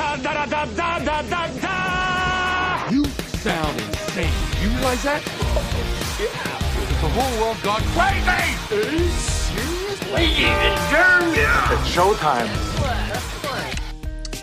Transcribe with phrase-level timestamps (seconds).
[0.00, 2.88] da da da da da da da.
[2.90, 3.04] You
[3.44, 4.32] sound insane.
[4.62, 5.22] You realize that?
[6.18, 6.56] Yeah.
[7.02, 8.56] The whole world gone crazy.
[9.18, 10.24] Seriously?
[11.72, 12.48] It's showtime.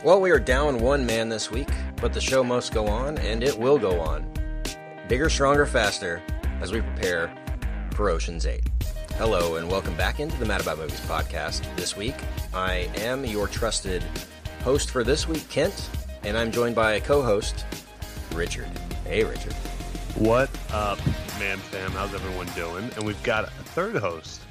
[0.03, 1.69] Well, we are down one man this week,
[2.01, 4.31] but the show must go on, and it will go on.
[5.07, 6.21] Bigger, stronger, faster
[6.61, 7.31] as we prepare
[7.93, 8.61] for Ocean's 8.
[9.15, 11.63] Hello, and welcome back into the Mad About Movies podcast.
[11.75, 12.15] This week,
[12.53, 14.03] I am your trusted
[14.67, 15.89] host for this week, Kent,
[16.23, 17.65] and I'm joined by a co host,
[18.33, 18.67] Richard.
[19.05, 19.53] Hey, Richard.
[20.15, 20.97] What up,
[21.39, 21.89] man fam?
[21.91, 22.83] How's everyone doing?
[22.97, 24.41] And we've got a third host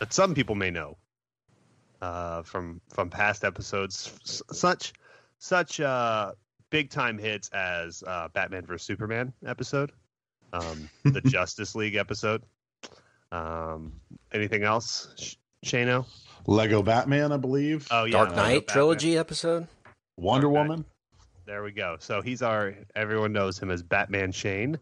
[0.00, 0.98] that some people may know
[2.02, 4.12] uh, from from past episodes,
[4.52, 4.92] such
[5.38, 6.32] such uh,
[6.68, 9.92] big time hits as uh, Batman vs Superman episode,
[10.52, 12.42] um, the Justice League episode.
[13.32, 13.94] Um,
[14.30, 16.04] anything else, Sh- Shano?
[16.46, 17.86] Lego Batman, I believe.
[17.90, 18.72] Oh yeah, Dark Lego Knight Batman.
[18.72, 19.66] trilogy episode?
[20.16, 20.68] Wonder Dark Knight.
[20.68, 20.84] Woman.
[21.46, 21.96] There we go.
[22.00, 24.78] So he's our everyone knows him as Batman Shane,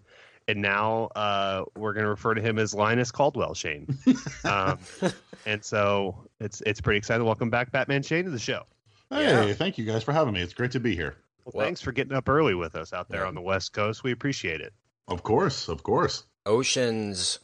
[0.48, 3.98] and now uh, we're going to refer to him as Linus Caldwell Shane.
[4.45, 4.78] um,
[5.47, 7.25] and so it's it's pretty exciting.
[7.27, 8.62] Welcome back, Batman Shane, to the show.
[9.11, 9.53] Hey, Yeah.
[9.55, 10.41] thank you guys for having me.
[10.41, 11.17] It's great to be here.
[11.44, 13.28] Well, Well- thanks for getting up early with us out there Yeah.
[13.28, 14.05] on the West Coast.
[14.05, 14.72] We appreciate it.
[15.09, 16.25] Of course, of course.
[16.47, 17.41] Ocean's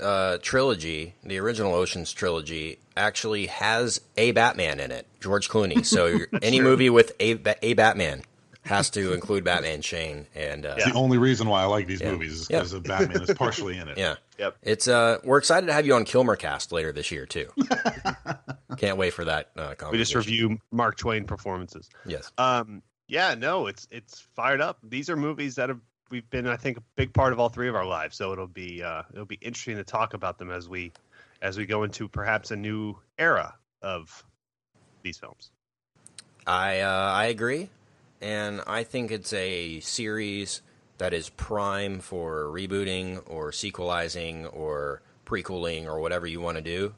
[0.00, 5.84] uh, trilogy, the original Ocean's trilogy, actually has a Batman in it, George Clooney.
[5.84, 8.22] So any movie with a, a Batman
[8.62, 10.26] has to include Batman Shane.
[10.34, 12.12] And uh, It's the only reason why I like these Yeah.
[12.12, 12.58] movies is Yeah.
[12.60, 13.98] because Batman is partially in it.
[13.98, 14.14] yeah.
[14.38, 14.56] Yep.
[14.62, 17.48] It's uh, we're excited to have you on Kilmercast later this year too.
[18.78, 19.50] Can't wait for that.
[19.56, 21.88] Uh, We just review Mark Twain performances.
[22.06, 22.30] Yes.
[22.38, 24.78] Um, yeah, no, it's it's fired up.
[24.82, 27.68] These are movies that have we've been, I think, a big part of all three
[27.68, 28.16] of our lives.
[28.16, 30.92] So it'll be uh, it'll be interesting to talk about them as we
[31.42, 34.24] as we go into perhaps a new era of
[35.02, 35.50] these films.
[36.46, 37.70] I uh, I agree,
[38.20, 40.62] and I think it's a series
[40.98, 46.94] that is prime for rebooting or sequelizing or prequeling or whatever you want to do.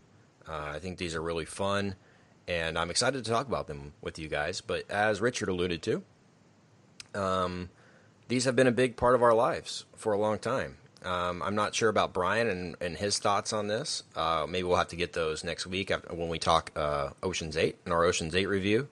[0.49, 1.95] Uh, I think these are really fun,
[2.47, 4.61] and I'm excited to talk about them with you guys.
[4.61, 6.03] But as Richard alluded to,
[7.15, 7.71] um,
[8.29, 10.77] these have been a big part of our lives for a long time.
[11.05, 14.03] Um, I'm not sure about Brian and, and his thoughts on this.
[14.17, 17.57] Uh, maybe we'll have to get those next week after, when we talk uh, Ocean's
[17.57, 18.89] Eight in our Ocean's Eight review.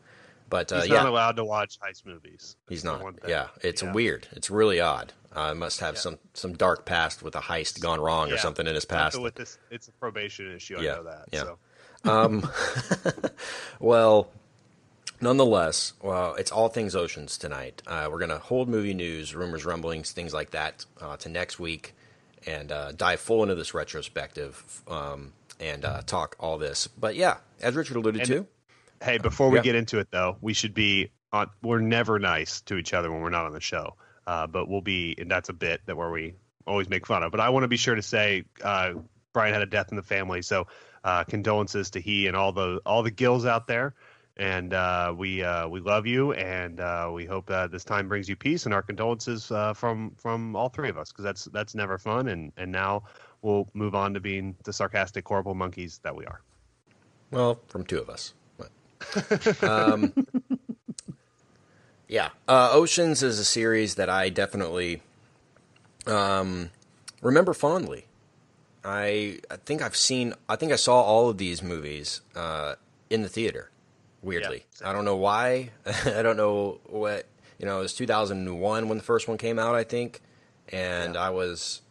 [0.48, 2.56] But uh, He's yeah, not allowed to watch heist movies.
[2.68, 3.14] he's That's not.
[3.26, 3.92] Yeah, it's Yeah.
[3.92, 4.28] weird.
[4.32, 5.12] It's really odd.
[5.32, 6.00] Uh, must have Yeah.
[6.00, 9.20] some some dark past with a heist gone wrong or something in his past.
[9.20, 10.76] with this, it's a probation issue.
[10.78, 11.24] I Yeah, know that.
[11.32, 11.42] yeah.
[11.42, 11.58] So.
[12.08, 12.48] Um,
[13.80, 14.28] well,
[15.20, 17.82] nonetheless, well, it's all things oceans tonight.
[17.86, 21.94] Uh, we're gonna hold movie news, rumors, rumblings, things like that uh, to next week,
[22.46, 26.86] and uh, dive full into this retrospective um, and uh, talk all this.
[26.86, 28.46] But yeah, as Richard alluded And- to,
[29.02, 29.62] Hey, before we Yeah.
[29.64, 31.50] get into it, though, we should be on.
[31.62, 33.96] We're never nice to each other when we're not on the show,
[34.26, 36.34] uh, but we'll be, and that's a bit that where we
[36.66, 37.30] always make fun of.
[37.30, 38.94] But I want to be sure to say, uh,
[39.34, 40.68] Brian had a death in the family, so
[41.02, 43.94] uh, condolences to he and all the all the gills out there.
[44.36, 48.28] And uh, we uh, we love you, and uh, we hope uh, this time brings
[48.28, 48.64] you peace.
[48.64, 52.26] And our condolences uh, from from all three of us, because that's that's never fun.
[52.28, 53.04] And and now
[53.42, 56.40] we'll move on to being the sarcastic, horrible monkeys that we are.
[57.30, 58.34] Well, from two of us.
[58.58, 60.12] But, um,
[62.08, 65.02] yeah, uh, Oceans is a series that I definitely
[66.06, 66.70] um,
[67.22, 68.06] remember fondly.
[68.84, 70.34] I I think I've seen.
[70.48, 72.74] I think I saw all of these movies uh,
[73.10, 73.70] in the theater.
[74.24, 74.90] Weirdly, Yeah.
[74.90, 75.70] I don't know why.
[76.06, 77.26] I don't know what
[77.58, 77.78] you know.
[77.78, 80.20] It was 2001 when the first one came out, I think,
[80.70, 81.82] and I was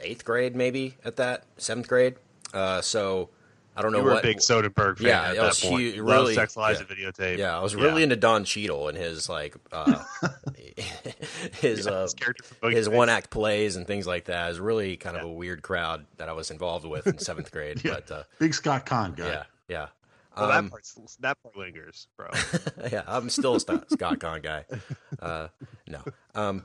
[0.00, 2.14] eighth grade, maybe at that seventh grade.
[2.54, 3.28] Uh, so
[3.76, 4.24] I don't know You were what.
[4.24, 5.80] a big Soderbergh fan Yeah, at I that was point.
[5.82, 6.86] huge- Love really- Sex Lies yeah.
[6.88, 7.38] and videotape.
[7.38, 10.02] Yeah, I was really into Don Cheadle and his like uh,
[11.60, 14.46] his Yeah, uh, his character his one act plays and things like that.
[14.46, 17.50] It was really kind of a weird crowd that I was involved with in seventh
[17.52, 17.84] grade.
[17.84, 17.94] Yeah.
[17.94, 19.26] But uh, Big Scott Caan guy.
[19.28, 19.86] yeah, yeah,
[20.38, 22.28] Well, Um, that part's that part lingers, bro.
[22.92, 23.02] yeah.
[23.06, 24.64] I'm still a Scott, Scott Caan guy.
[25.20, 25.48] Uh,
[25.86, 26.00] no,
[26.34, 26.62] um,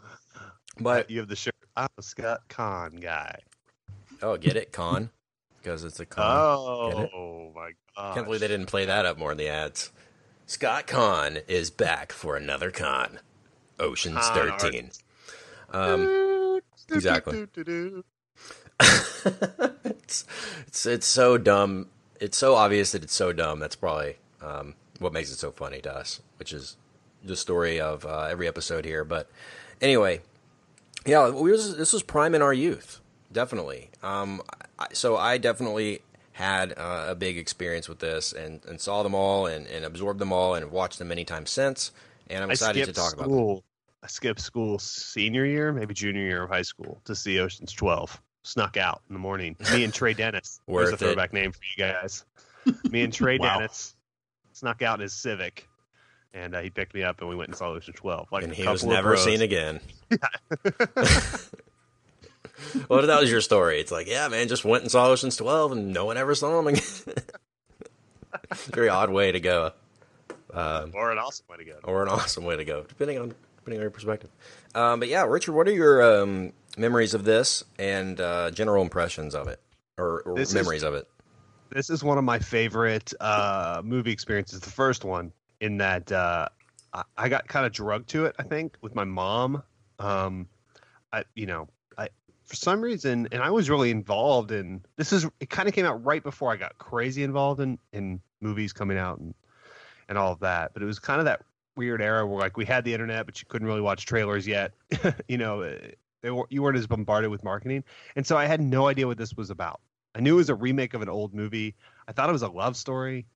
[0.79, 1.55] but you have the shirt.
[1.75, 3.39] I'm a Scott Caan guy.
[4.21, 5.09] oh, get it, Con,
[5.61, 6.25] because it's a con.
[6.25, 8.13] Oh my god!
[8.15, 9.91] Can't believe they didn't play that up more in the ads.
[10.45, 13.19] Scott Caan is back for another con.
[13.79, 14.91] Ocean's Con 13.
[15.71, 16.59] Um,
[16.91, 17.47] exactly.
[17.57, 18.03] it's,
[20.67, 21.87] it's it's so dumb.
[22.23, 23.59] It's so obvious that it's so dumb.
[23.59, 26.77] That's probably um, what makes it so funny to us, which is
[27.21, 29.03] the story of uh, every episode here.
[29.03, 29.29] But
[29.81, 30.21] anyway,
[31.05, 33.89] yeah, we was, this was prime in our youth, definitely.
[34.01, 34.41] Um,
[34.79, 35.99] I, so I definitely
[36.31, 40.19] had uh, a big experience with this and, and saw them all and, and absorbed
[40.19, 41.91] them all and watched them many times since.
[42.29, 43.59] and I'm excited to talk about them.
[44.01, 48.21] I skipped school senior year, maybe junior year of high school to see Ocean's Twelve.
[48.43, 49.55] Snuck out in the morning.
[49.73, 50.59] Me and Trey Dennis.
[50.67, 50.99] Worth a it.
[50.99, 52.25] throwback name for you guys.
[52.91, 53.57] Me and Trey Wow.
[53.57, 53.95] Dennis
[54.53, 55.67] snuck out in his Civic,
[56.33, 58.31] and uh, he picked me up, and we went and saw Ocean's Twelve.
[58.31, 59.23] Like and he was never bros.
[59.23, 59.79] seen again.
[62.89, 63.79] well, if that was your story.
[63.79, 66.59] It's like, yeah, man, just went and saw Ocean's Twelve, and no one ever saw
[66.59, 66.83] him again.
[68.71, 69.71] Very odd way to go,
[70.53, 71.79] um, or an awesome way to go.
[71.83, 74.29] or an awesome way to go, depending on depending on your perspective.
[74.75, 79.35] Um, but yeah, Richard, what are your um, memories of this and uh, general impressions
[79.35, 79.59] of it,
[79.97, 81.07] or, or This is- memories of it?
[81.71, 84.59] this is one of my favorite uh, movie experiences.
[84.59, 86.47] The first one, in that uh,
[86.93, 88.35] I, I got kind of drugged to it.
[88.37, 89.63] I think with my mom.
[89.97, 90.47] Um,
[91.11, 91.67] I, you know,
[91.97, 92.09] I
[92.45, 94.83] for some reason, and I was really involved in.
[94.97, 95.49] This is it.
[95.49, 99.17] Kind of came out right before I got crazy involved in in movies coming out
[99.19, 99.33] and
[100.09, 100.73] and all of that.
[100.75, 101.41] But it was kind of that
[101.75, 104.73] weird era where like we had the internet, but you couldn't really watch trailers yet.
[105.27, 105.77] you know, eh,
[106.23, 107.83] they were, you weren't as bombarded with marketing,
[108.15, 109.79] and so I had no idea what this was about.
[110.15, 111.75] I knew it was a remake of an old movie.
[112.07, 113.27] I thought it was a love story.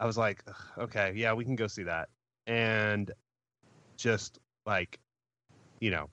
[0.00, 0.42] I was like,
[0.78, 2.08] okay, yeah, we can go see that.
[2.46, 3.10] And
[3.96, 4.98] just like,
[5.80, 6.08] you know,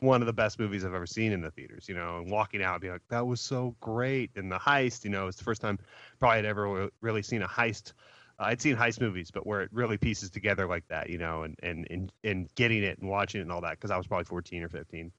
[0.00, 2.62] one of the best movies I've ever seen in the theaters, you know, and walking
[2.62, 4.30] out being like, that was so great.
[4.36, 5.78] And the heist, you know, it's the first time
[6.20, 7.92] probably I'd ever really seen a heist.
[8.38, 11.44] Uh, I'd seen heist movies, but where it really pieces together like that, you know,
[11.44, 14.06] and and and, and getting it and watching it and all that, because I was
[14.06, 15.10] probably 14 or 15.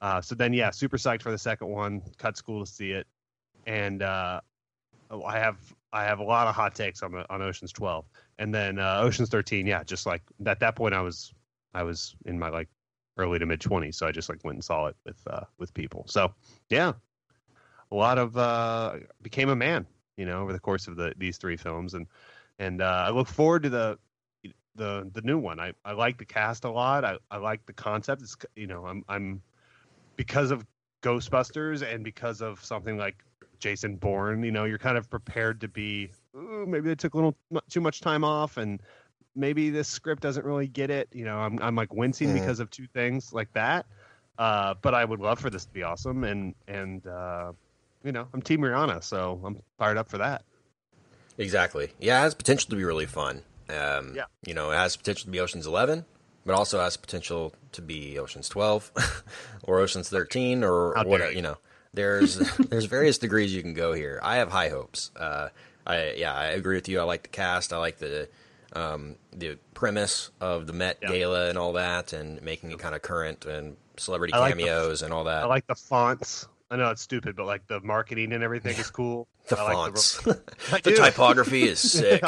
[0.00, 2.02] Uh, so then, yeah, super psyched for the second one.
[2.18, 3.06] Cut school to see it,
[3.66, 4.40] and uh,
[5.10, 5.58] oh, I have
[5.92, 8.06] I have a lot of hot takes on on Ocean's 12,
[8.38, 9.66] and then uh, Ocean's 13.
[9.66, 11.32] Yeah, just like at that point, I was
[11.74, 12.68] I was in my like
[13.18, 15.74] early to mid 20s, so I just like went and saw it with uh, with
[15.74, 16.04] people.
[16.08, 16.32] So
[16.70, 16.92] yeah,
[17.90, 19.86] a lot of uh, became a man,
[20.16, 22.06] you know, over the course of the these three films, and
[22.58, 23.98] and uh, I look forward to the
[24.76, 25.60] the the new one.
[25.60, 27.04] I, I like the cast a lot.
[27.04, 28.22] I, I like the concept.
[28.22, 29.42] It's you know I'm I'm
[30.20, 30.66] because of
[31.02, 33.16] Ghostbusters and because of something like
[33.58, 34.42] Jason Bourne.
[34.42, 36.10] You know you're kind of prepared to be.
[36.36, 37.34] Ooh, maybe they took a little
[37.70, 38.80] too much time off and.
[39.36, 41.08] Maybe this script doesn't really get it.
[41.12, 42.40] You know, I'm I'm like wincing Mhm.
[42.40, 43.86] because of two things like that.
[44.38, 47.52] Uh, but I would love for this to be awesome, and and uh,
[48.02, 50.42] you know, I'm Team Rihanna, so I'm fired up for that.
[51.38, 51.92] Exactly.
[52.00, 53.42] Yeah, it has potential to be really fun.
[53.68, 54.24] Um, Yeah.
[54.44, 56.04] You know, it has potential to be Ocean's Eleven,
[56.46, 58.90] but also has potential to be Ocean's Twelve
[59.64, 61.30] or Ocean's Thirteen or How dare whatever.
[61.30, 61.36] you.
[61.36, 61.56] You know,
[61.94, 64.20] there's there's various degrees you can go here.
[64.22, 65.10] I have high hopes.
[65.16, 65.48] Uh,
[65.86, 67.00] I yeah, I agree with you.
[67.00, 67.72] I like the cast.
[67.72, 68.28] I like the
[68.72, 71.08] um, the premise of the Met Yeah.
[71.08, 74.62] Gala and all that, and making it kind of current and celebrity I like the-
[74.62, 75.42] cameos and all that.
[75.42, 76.46] I like the fonts.
[76.70, 79.26] I know it's stupid, but like the marketing and everything is cool.
[79.48, 80.26] the I like fonts.
[80.72, 80.96] I the do.
[80.96, 82.22] typography is sick.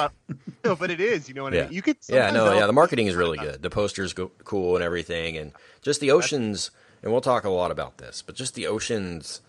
[0.64, 1.28] no, but it is.
[1.28, 1.72] You know what I mean?
[1.72, 1.96] You could.
[2.08, 3.62] Yeah, no, yeah, the marketing is really good.
[3.62, 6.70] The posters go cool and everything, and just the oceans.
[7.02, 9.40] And we'll talk a lot about this, but just the oceans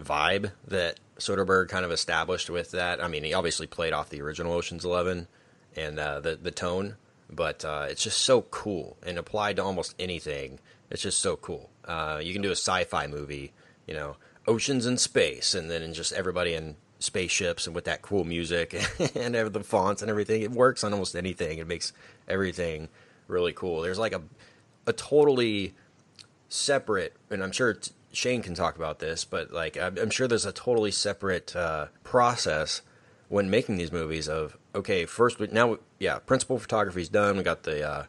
[0.00, 3.02] vibe that Soderbergh kind of established with that.
[3.02, 5.28] I mean, he obviously played off the original Ocean's Eleven
[5.76, 6.96] and uh, the the tone,
[7.30, 10.60] but uh, it's just so cool and applied to almost anything.
[10.90, 11.70] It's just so cool.
[11.84, 13.52] Uh, you can do a sci-fi movie,
[13.86, 18.24] you know, oceans and space, and then just everybody in spaceships and with that cool
[18.24, 18.74] music
[19.14, 20.42] and the fonts and everything.
[20.42, 21.58] It works on almost anything.
[21.58, 21.92] It makes
[22.28, 22.88] everything
[23.28, 23.82] really cool.
[23.82, 24.22] There's like a
[24.86, 25.74] a totally
[26.48, 27.76] separate, and I'm sure
[28.12, 31.86] Shane can talk about this, but like I'm, I'm sure there's a totally separate uh,
[32.02, 32.82] process
[33.28, 34.28] when making these movies.
[34.28, 37.36] Of okay, first we, now yeah, principal photography's done.
[37.36, 38.04] We got the uh,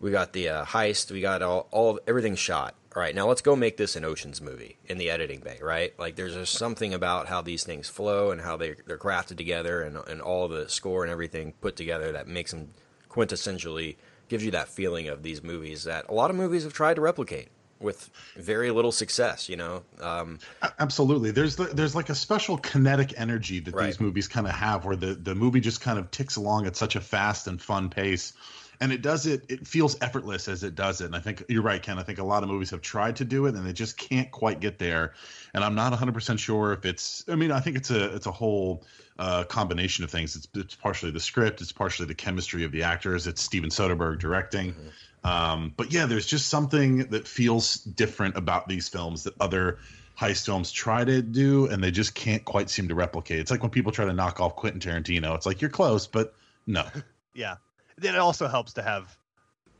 [0.00, 1.10] we got the uh, heist.
[1.10, 2.74] We got all all everything shot.
[2.94, 5.58] All right, now let's go make this an oceans movie in the editing bay.
[5.62, 9.36] Right, like there's just something about how these things flow and how they they're crafted
[9.36, 12.70] together and and all the score and everything put together that makes them
[13.08, 13.96] quintessentially
[14.28, 17.00] gives you that feeling of these movies that a lot of movies have tried to
[17.00, 17.48] replicate
[17.80, 19.48] with very little success.
[19.48, 20.38] You know, um,
[20.78, 21.30] Absolutely.
[21.30, 23.86] There's the, there's like a special kinetic energy that Right.
[23.86, 26.76] these movies kind of have, where the the movie just kind of ticks along at
[26.76, 28.32] such a fast and fun pace,
[28.80, 29.44] and it does it.
[29.48, 31.06] It feels effortless as it does it.
[31.06, 31.98] And I think you're right, Ken.
[31.98, 34.30] I think a lot of movies have tried to do it, and they just can't
[34.30, 35.14] quite get there.
[35.54, 37.24] And I'm not 100 percent sure if it's.
[37.28, 38.84] I mean, I think it's a it's a whole
[39.20, 40.34] uh, combination of things.
[40.34, 44.18] It's, it's partially the script, it's partially the chemistry of the actors, it's Steven Soderbergh
[44.18, 44.74] directing.
[45.22, 49.78] Um, but yeah, there's just something that feels different about these films that other
[50.18, 53.40] heist films try to do, and they just can't quite seem to replicate.
[53.40, 55.34] It's like when people try to knock off Quentin Tarantino.
[55.34, 56.34] It's like you're close, but
[56.66, 56.84] no.
[57.32, 57.56] Yeah.
[58.02, 59.16] It also helps to have.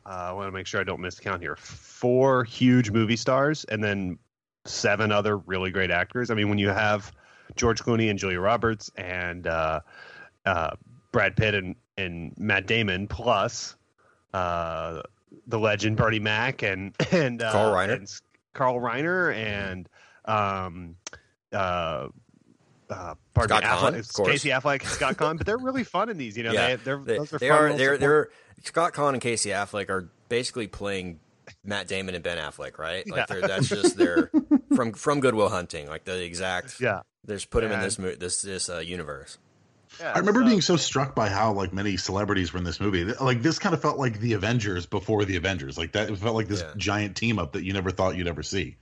[0.06, 1.56] Uh, I want to make sure I don't miscount here.
[1.56, 4.18] Four huge movie stars, and then
[4.64, 6.30] seven other really great actors.
[6.30, 7.12] I mean, when you have
[7.56, 9.80] George Clooney and Julia Roberts and uh,
[10.46, 10.70] uh,
[11.12, 13.76] Brad Pitt and, and Matt Damon, plus
[14.32, 15.02] uh,
[15.46, 17.96] the legend Bernie Mac and and uh, Carl Reiner.
[17.96, 18.20] and
[18.54, 19.88] Carl Reiner and
[20.26, 20.96] um
[22.90, 23.14] uh.
[23.34, 24.28] Pardon Scott me, Caan, Affleck, of course.
[24.30, 26.36] Casey Affleck, Scott Caan, but they're really fun in these.
[26.36, 27.76] You know, yeah, they, they're they, those are they fun are.
[27.76, 28.28] They're, they're
[28.64, 31.20] Scott Caan and Casey Affleck are basically playing
[31.64, 33.08] Matt Damon and Ben Affleck, right?
[33.08, 33.26] Like Yeah.
[33.28, 34.30] they're, that's just their
[34.76, 36.80] from from Goodwill Hunting, like the exact.
[36.80, 37.00] yeah.
[37.24, 39.36] They just put him in this mo- this this uh, universe.
[40.00, 42.80] yeah I remember so- being so struck by how like many celebrities were in this
[42.80, 43.04] movie.
[43.04, 45.76] Like this kind of felt like the Avengers before the Avengers.
[45.76, 46.72] Like that it felt like this Yeah.
[46.76, 48.76] giant team up that you never thought you'd ever see.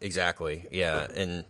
[0.00, 0.66] Exactly.
[0.70, 1.44] Yeah, and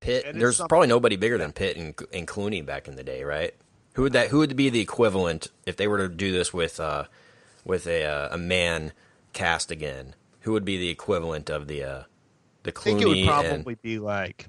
[0.00, 0.24] Pitt.
[0.26, 3.54] And there's probably nobody bigger than Pitt and, and Clooney back in the day, right?
[3.94, 4.28] Who would that?
[4.28, 7.04] Who would be the equivalent if they were to do this with uh,
[7.64, 8.92] with a uh, a man
[9.32, 10.14] cast again?
[10.42, 12.02] Who would be the equivalent of the uh,
[12.62, 12.80] the Clooney?
[12.80, 14.46] I think it would probably and be like,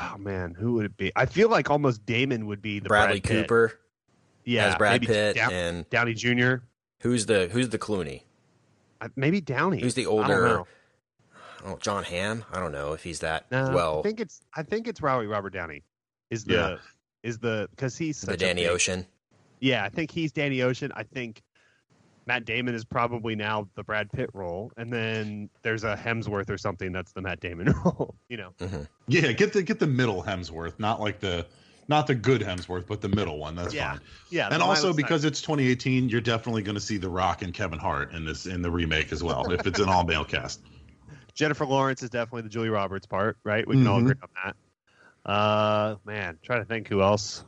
[0.00, 1.12] oh man, who would it be?
[1.14, 3.42] I feel like almost Damon would be the Bradley Brad.
[3.42, 3.78] Cooper
[4.46, 6.54] yeah, as Brad Pitt Dow- and Downey Jr.
[7.00, 8.22] who's the who's the Clooney?
[9.00, 9.80] Uh, Maybe Downey.
[9.80, 10.62] Who's the I don't older?
[11.66, 11.74] Know.
[11.74, 12.44] Oh, John Hamm.
[12.52, 13.98] I don't know if he's that No, well.
[14.00, 15.82] I think it's I think it's Robert Robert Downey.
[16.30, 16.76] Is the Yeah.
[17.22, 19.06] is the because he's the such a Danny big- Ocean.
[19.60, 20.92] Yeah, I think he's Danny Ocean.
[20.94, 21.42] I think
[22.26, 26.58] Matt Damon is probably now the Brad Pitt role, and then there's a Hemsworth or
[26.58, 28.16] something that's the Matt Damon role.
[28.28, 28.82] You know, mm-hmm.
[29.06, 31.46] Yeah, get the get the middle Hemsworth, not like the
[31.88, 33.54] not the good Hemsworth, but the middle one.
[33.54, 33.92] That's Yeah.
[33.92, 34.00] fine.
[34.30, 34.48] yeah.
[34.50, 37.78] And also Miley because it's 2018, you're definitely going to see The Rock and Kevin
[37.78, 39.48] Hart in this in the remake as well.
[39.52, 40.60] if it's an all male cast.
[41.36, 41.48] Cyrus.
[41.48, 43.66] Jennifer Lawrence is definitely the Julie Roberts part, right?
[43.66, 44.10] We can all Mhm.
[44.10, 44.28] agree on
[45.24, 45.30] that.
[45.30, 47.44] Uh, man, trying to think who else.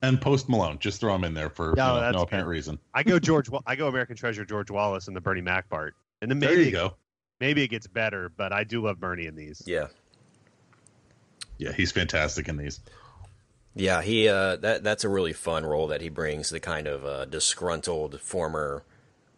[0.00, 2.28] And Post Malone, just throw him in there for No, you know, that's no good.
[2.28, 2.78] apparent reason.
[2.94, 3.48] I go George.
[3.66, 6.64] I go American Treasure George Wallace and the Bernie Mac part, and then There maybe
[6.66, 6.96] you go.
[7.40, 9.62] maybe it gets better, but I do love Bernie in these.
[9.66, 9.88] Yeah.
[11.58, 12.78] Yeah, he's fantastic in these.
[13.74, 16.50] Yeah, he uh, that that's a really fun role that he brings.
[16.50, 18.84] The kind of uh, disgruntled former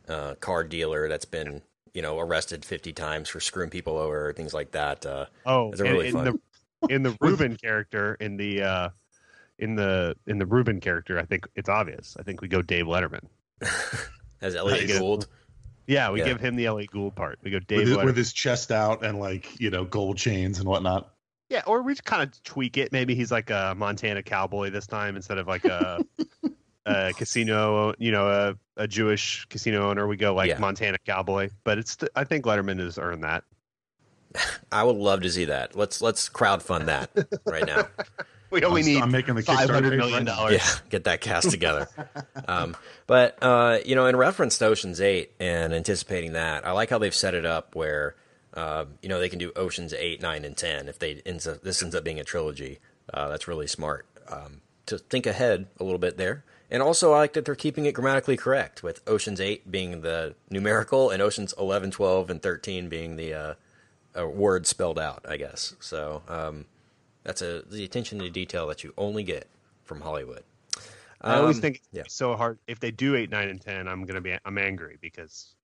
[0.08, 1.62] uh, car dealer that's been
[1.94, 5.04] you know arrested fifty times for screwing people over, things like that.
[5.06, 6.24] Uh, Oh, and really in fun.
[6.24, 8.88] the in the Reuben character in the uh,
[9.58, 12.16] in the in the Reuben character, I think it's obvious.
[12.18, 13.24] I think we go Dave Letterman.
[14.40, 15.26] as Elliott Gould,
[15.86, 16.26] Yeah, we Yeah.
[16.26, 17.38] give him the Elliott Gould part.
[17.42, 20.58] We go With Dave his, with his chest out and like, you know, gold chains
[20.60, 21.12] and whatnot.
[21.50, 22.90] yeah, or we just kind of tweak it.
[22.92, 26.02] Maybe he's like a Montana cowboy this time instead of like a,
[26.90, 30.06] a casino, you know, a, a Jewish casino owner.
[30.06, 30.58] We go like Yeah.
[30.58, 31.50] Montana cowboy.
[31.64, 33.44] But it's I think Letterman has earned that.
[34.72, 35.74] I would love to see that.
[35.76, 37.10] Let's let's crowdfund that
[37.46, 37.88] right now.
[38.52, 40.34] We only I'm, need I'm making the five Kickstarter hundred page million right now.
[40.34, 40.54] dollars.
[40.54, 41.86] Yeah, get that cast together.
[42.48, 46.90] Um, but uh, you know, in reference to Ocean's Eight and anticipating that, I like
[46.90, 48.16] how they've set it up where
[48.54, 51.62] uh, you know they can do Ocean's Eight, Nine, and Ten if they ends up,
[51.62, 52.80] this ends up being a trilogy.
[53.14, 56.44] Uh, that's really smart um, to think ahead a little bit there.
[56.70, 60.34] And also, I like that they're keeping it grammatically correct with Ocean's Eight being the
[60.50, 63.54] numerical and Ocean's 11, 12, and 13 being the uh,
[64.14, 65.74] a word spelled out, I guess.
[65.80, 66.66] So um,
[67.24, 69.48] that's a the attention to detail that you only get
[69.84, 70.44] from Hollywood.
[71.24, 72.02] I always Um, think it's yeah.
[72.06, 72.58] so hard.
[72.66, 75.54] If they do eight, nine, and ten, I'm gonna be I'm angry because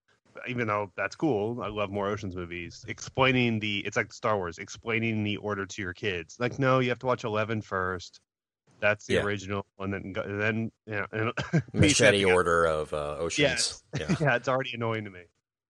[0.48, 2.84] even though that's cool, I love more Ocean's movies.
[2.88, 6.36] Explaining the it's like Star Wars, explaining the order to your kids.
[6.38, 8.20] Like, no, you have to watch 11 first.
[8.80, 9.22] That's the Yeah.
[9.22, 9.90] original, one.
[9.90, 12.32] then and then you know, and machete Yeah.
[12.32, 13.82] order of uh, oceans.
[13.98, 14.14] Yeah.
[14.20, 15.22] Yeah, it's already annoying to me.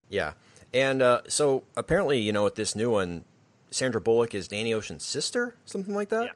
[0.09, 0.33] yeah.
[0.75, 3.25] And uh, so apparently, you know, with this new one,
[3.71, 6.25] Sandra Bullock is Danny Ocean's sister, something like that.
[6.25, 6.33] Yeah.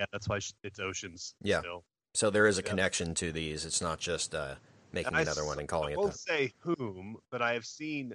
[0.00, 1.34] Yeah, that's why it's Oceans.
[1.42, 1.60] Yeah.
[1.60, 1.84] Still.
[2.14, 2.68] So there is a Yeah.
[2.70, 3.64] connection to these.
[3.66, 4.54] It's not just uh,
[4.92, 6.18] making I another s- one and calling I it won't that.
[6.18, 8.14] say whom, but I have seen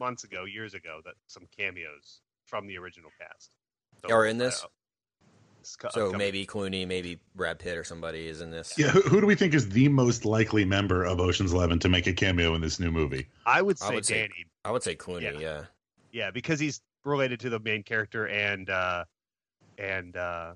[0.00, 3.50] months ago, years ago, that some cameos from the original cast
[4.02, 4.60] So Are in this?
[4.60, 4.70] find out.
[4.70, 6.18] It's co- So upcoming.
[6.18, 8.74] maybe Clooney, maybe Brad Pitt or somebody is in this.
[8.78, 11.88] Yeah, who, who do we think is the most likely member of Ocean's Eleven to
[11.88, 13.26] make a cameo in this new movie?
[13.46, 14.46] I would I say would say- Danny.
[14.64, 15.22] I would say Clooney.
[15.22, 15.38] Yeah.
[15.38, 15.64] Yeah.
[16.12, 19.04] Yeah, because he's related to the main character and uh
[19.78, 20.54] and uh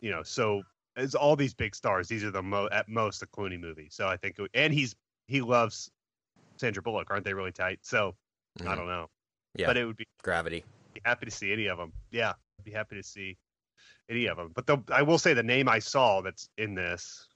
[0.00, 0.62] you know, so
[0.96, 3.88] as all these big stars, these are the mo at most a Clooney movie.
[3.90, 4.94] So I think it- and he's
[5.28, 5.90] he loves
[6.56, 7.78] Sandra Bullock, aren't they really tight?
[7.82, 8.16] So
[8.60, 8.76] I Mhm.
[8.76, 9.08] don't know.
[9.54, 9.66] Yeah.
[9.66, 10.64] But it would be Gravity.
[10.94, 11.92] be happy to see any of them.
[12.10, 12.32] Yeah,
[12.64, 13.36] be happy to see
[14.10, 14.50] any of them.
[14.54, 17.26] But the, I will say the name I saw that's in this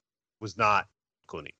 [0.40, 0.86] was not
[1.28, 1.54] Clooney.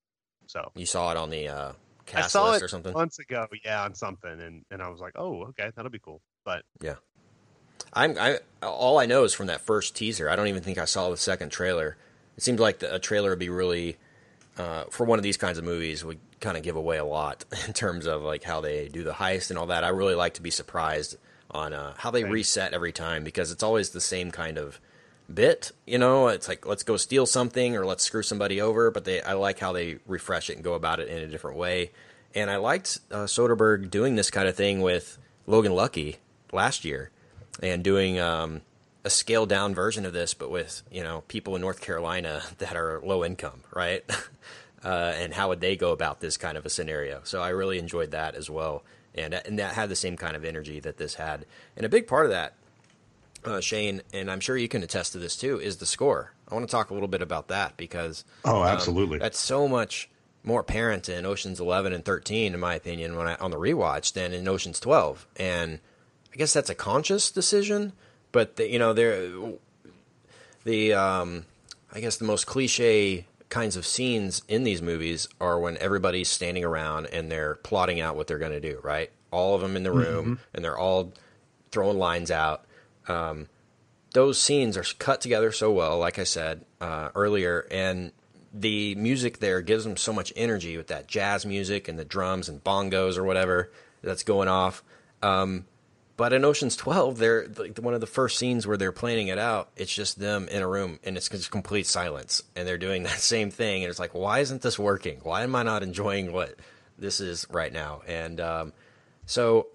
[0.47, 1.73] So You saw it on the uh, I
[2.05, 2.93] cast saw list it or something.
[2.93, 6.21] months ago, yeah, on something, and and I was like, oh, okay, that'll be cool.
[6.45, 6.97] But yeah,
[7.95, 10.29] I'm I all I know is from that first teaser.
[10.29, 11.97] I don't even think I saw the second trailer.
[12.37, 13.97] It seems like the, a trailer would be really
[14.59, 17.45] uh, for one of these kinds of movies would kind of give away a lot
[17.67, 19.85] in terms of like how they do the heist and all that.
[19.85, 21.17] I really like to be surprised
[21.51, 22.33] on uh, how they Same.
[22.33, 24.81] reset every time because it's always the same kind of
[25.33, 25.73] bit.
[25.87, 28.91] You know, it's like let's go steal something or let's screw somebody over.
[28.91, 31.57] But they I like how they refresh it and go about it in a different
[31.57, 31.93] way.
[32.35, 36.17] and I liked uh, Soderbergh doing this kind of thing with Logan Lucky
[36.53, 37.11] last year,
[37.63, 38.63] and doing um,
[39.05, 42.77] a scaled down version of this, but with you know people in North Carolina that
[42.77, 44.05] are low income, right?
[44.85, 47.21] uh, and how would they go about this kind of a scenario?
[47.25, 48.83] So I really enjoyed that as well,
[49.15, 51.47] and and that had the same kind of energy that this had.
[51.77, 52.55] And a big part of that,
[53.45, 56.33] uh, Shane, and I'm sure you can attest to this too, is the score.
[56.49, 59.19] I want to talk a little bit about that because Oh, um, absolutely.
[59.19, 60.09] that's so much
[60.43, 64.13] more apparent in Ocean's 11 and 13, in my opinion, when I on the rewatch
[64.13, 65.27] than in Ocean's 12.
[65.37, 65.79] And
[66.33, 67.93] I guess that's a conscious decision,
[68.33, 69.31] but the, you know, there
[70.65, 71.47] the um,
[71.93, 76.65] I guess the most cliche kinds of scenes in these movies are when everybody's standing
[76.65, 79.11] around and they're plotting out what they're going to do, right?
[79.31, 81.13] All of them in the room and they're all
[81.71, 82.65] throwing lines out.
[83.09, 83.49] Um,
[84.13, 88.13] those scenes are cut together so well, like I said uh, earlier, and
[88.53, 92.49] the music there gives them so much energy with that jazz music and the drums
[92.49, 94.85] and bongos or whatever that's going off.
[95.23, 95.67] Um,
[96.17, 99.39] but in Ocean's Twelve, they're like one of the first scenes where they're planning it
[99.39, 99.71] out.
[99.77, 103.19] It's just them in a room, and it's just complete silence, and they're doing that
[103.19, 103.83] same thing.
[103.83, 105.19] And it's like, why isn't this working?
[105.25, 106.55] Why am I not enjoying what
[106.97, 108.03] this is right now?
[108.07, 108.73] And um,
[109.27, 109.67] so,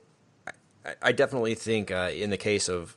[1.02, 2.96] I, definitely think uh, in the case of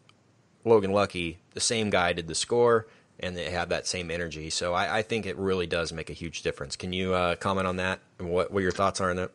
[0.65, 2.87] Logan Lucky, the same guy did the score,
[3.21, 4.51] and they have that same energy.
[4.51, 6.77] So I, I think it really does make a huge difference.
[6.77, 8.01] Can you uh, comment on that?
[8.19, 9.31] And what what your thoughts are on that?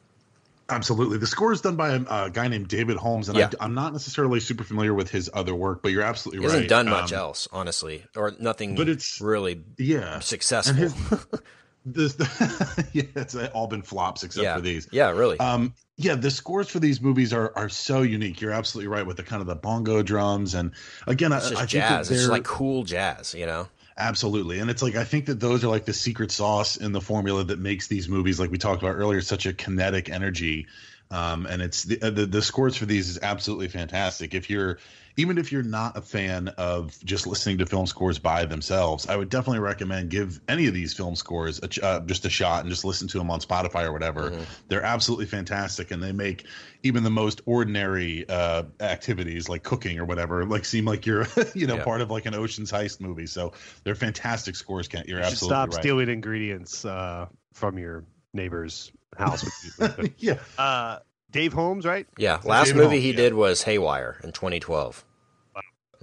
[0.69, 1.17] Absolutely.
[1.17, 3.50] The score is done by a, a guy named David Holmes, and Yeah.
[3.60, 6.43] I, am not necessarily super familiar with his other work, but you're absolutely right.
[6.43, 6.69] He right.
[6.69, 8.75] hasn't done much Um, else, honestly, or nothing.
[8.75, 10.19] but it's- really Yeah.
[10.19, 10.75] successful.
[10.75, 10.93] His,
[11.86, 12.17] this,
[12.93, 14.89] yeah, it's all been flops except yeah, for these.
[14.91, 15.39] yeah, really.
[15.39, 18.39] Um, yeah, the scores for these movies are are so unique.
[18.39, 20.72] You're absolutely right with the kind of the bongo drums, and
[21.08, 22.12] again, I, it's just I think jazz.
[22.12, 23.68] It's like cool jazz, you know.
[24.00, 24.60] Absolutely.
[24.60, 27.44] And it's like I think that those are like the secret sauce in the formula
[27.44, 30.68] that makes these movies like we talked about earlier such a kinetic energy.
[31.12, 34.34] Um, and it's the, the the scores for these is absolutely fantastic.
[34.34, 34.80] If you're
[35.16, 39.16] even if you're not a fan of just listening to film scores by themselves, I
[39.16, 42.70] would definitely recommend give any of these film scores a, uh, just a shot and
[42.70, 44.46] just listen to them on Spotify or whatever.
[44.70, 46.46] They're absolutely fantastic, and they make
[46.84, 51.68] even the most ordinary uh, activities like cooking or whatever like seem like you're you
[51.68, 51.84] know Yeah.
[51.84, 53.27] part of like an Ocean's Heist movie.
[53.27, 53.53] So
[53.84, 54.88] they're fantastic scores.
[54.88, 55.81] Kent, you're You absolutely stop right.
[55.81, 59.72] stealing ingredients uh, from your neighbor's house.
[60.20, 61.00] yeah, uh,
[61.31, 62.07] Dave Holmes, right?
[62.18, 63.16] Yeah, last David movie Holmes, he yeah.
[63.18, 65.03] did was Haywire in 2012.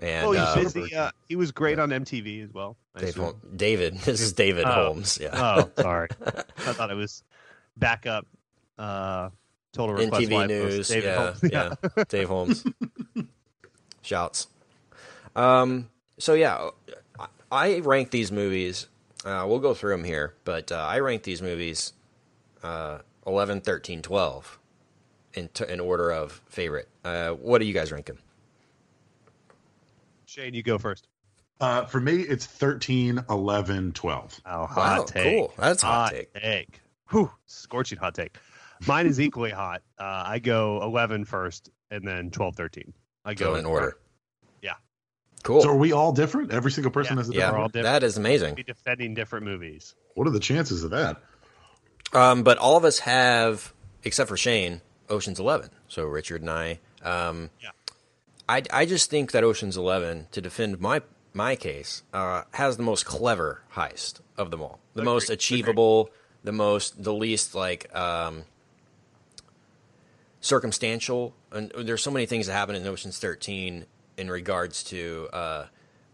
[0.03, 0.95] And oh, he's uh, busy.
[0.95, 2.77] Uh, he was great on MTV as well.
[2.99, 3.15] Dave.
[3.15, 4.87] Hol- David, this is David Oh.
[4.87, 5.19] Holmes.
[5.21, 6.09] Yeah, Oh, sorry.
[6.27, 7.23] I thought it was
[7.77, 8.27] backup.
[8.77, 9.31] Uh,
[9.73, 10.89] Total Request MTV Live News.
[10.89, 11.41] David yeah, Holmes.
[11.97, 12.65] yeah, Dave Holmes.
[14.03, 14.49] Shouts.
[15.37, 15.89] Um.
[16.19, 16.71] So yeah,
[17.19, 18.89] I- I rank these movies.
[19.25, 21.93] Uh, we'll go through them here, but uh, I rank these movies
[22.63, 24.59] uh, 11, 13, 12
[25.35, 26.89] in, t- in order of favorite.
[27.05, 28.19] Uh, what are you guys ranking?
[30.27, 31.07] Shane, you go first.
[31.61, 34.41] uh, for me it's 13, 11, 12.
[34.47, 35.23] Oh, hot Wow, take.
[35.37, 35.55] cool.
[35.59, 36.35] That's a hot take.
[36.35, 36.81] take.
[37.11, 38.37] Whew, scorching hot take.
[38.87, 39.83] Mine is equally hot.
[39.99, 42.93] Uh, I go 11 first and then 12, 13.
[43.25, 43.97] I go Go in order.
[44.63, 44.73] Yeah.
[45.45, 45.63] Cool.
[45.63, 46.53] So are we all different?
[46.53, 47.21] Every single person Yeah.
[47.21, 47.55] has a yeah, different.
[47.57, 47.85] We're all different.
[47.85, 48.55] that is amazing.
[48.57, 49.95] Be defending different movies.
[50.15, 51.23] What are the chances of that?
[52.13, 55.71] Um, but all of us have, except for Shane, Ocean's Eleven.
[55.89, 56.81] So Richard and I.
[57.03, 57.71] Um, Yeah.
[58.49, 62.83] I, I just think that Ocean's Eleven, to defend my my case, uh, has the
[62.83, 64.79] most clever heist of them all.
[64.95, 65.13] The Agreed.
[65.13, 66.11] most achievable,
[66.45, 68.45] the most, the least like um,
[70.41, 71.35] circumstantial.
[71.51, 73.87] And there's so many things that happen in Ocean's Thirteen
[74.17, 75.29] in regards to.
[75.33, 75.67] Uh,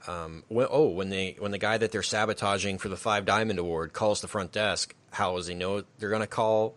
[0.07, 3.59] um, when, oh, when they when the guy that they're sabotaging for the Five Diamond
[3.59, 6.77] Award calls the front desk, how does he know they're going to call?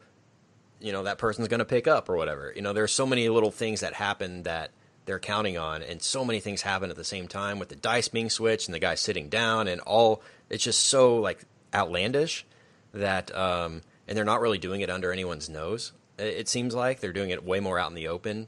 [0.84, 2.54] You know that person's going to pick up or whatever.
[2.56, 4.72] You know, there's so many little things that happen that
[5.06, 8.08] they're counting on, and so many things happen at the same time with the dice
[8.10, 10.22] being switched and the guy sitting down, and all.
[10.50, 12.46] It's just so like outlandish
[12.94, 15.94] that, um, and they're not really doing it under anyone's nose.
[16.20, 18.48] It, it seems like they're doing it way more out in the open.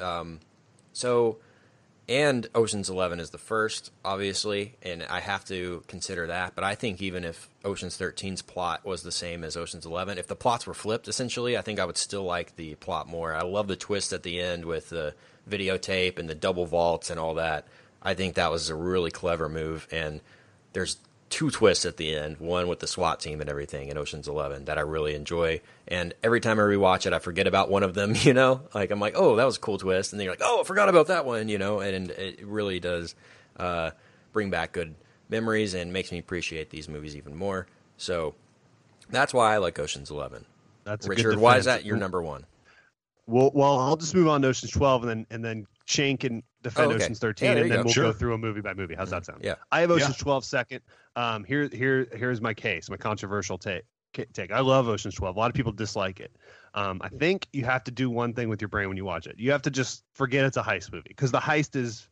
[0.00, 0.40] Um,
[0.92, 1.38] so
[2.08, 6.54] and Ocean's Eleven is the first, obviously, and I have to consider that.
[6.54, 10.26] But I think even if Ocean's 13's plot was the same as Ocean's Eleven, if
[10.26, 13.34] the plots were flipped, essentially, I think I would still like the plot more.
[13.34, 15.14] I love the twist at the end with the
[15.48, 17.66] videotape and the double vaults and all that.
[18.02, 20.20] I think that was a really clever move, and
[20.72, 20.96] there's
[21.32, 24.66] two twists at the end, one with the SWAT team and everything in Ocean's 11
[24.66, 25.62] that I really enjoy.
[25.88, 28.60] And every time I rewatch it, I forget about one of them, you know?
[28.74, 30.64] Like I'm like, "Oh, that was a cool twist." And then you're like, "Oh, I
[30.64, 31.80] forgot about that one," you know?
[31.80, 33.14] And it really does
[33.56, 33.92] uh,
[34.32, 34.94] bring back good
[35.30, 37.66] memories and makes me appreciate these movies even more.
[37.96, 38.34] So
[39.08, 40.44] that's why I like Ocean's 11.
[40.84, 42.44] That's a good Richard, why is that your number one?
[43.26, 46.42] Well, well, I'll just move on to Ocean's Twelve, and then and then Shane and
[46.62, 47.04] defend Oh, okay.
[47.04, 47.84] Ocean's Thirteen, Yeah, and then go.
[47.84, 48.04] we'll Sure.
[48.04, 48.94] go through a movie by movie.
[48.94, 49.40] How's that sound?
[49.44, 49.54] Yeah.
[49.70, 49.96] I have Yeah.
[49.96, 50.80] Ocean's 12 second.
[51.16, 53.82] Um, here, here, here's my case, my controversial take.
[54.34, 54.52] Take.
[54.52, 55.36] I love Ocean's 12.
[55.36, 56.36] A lot of people dislike it.
[56.74, 59.26] Um, I think you have to do one thing with your brain when you watch
[59.26, 59.36] it.
[59.38, 62.08] You have to just forget it's a heist movie because the heist is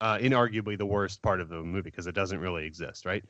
[0.00, 3.22] uh, inarguably the worst part of the movie because it doesn't really exist, right?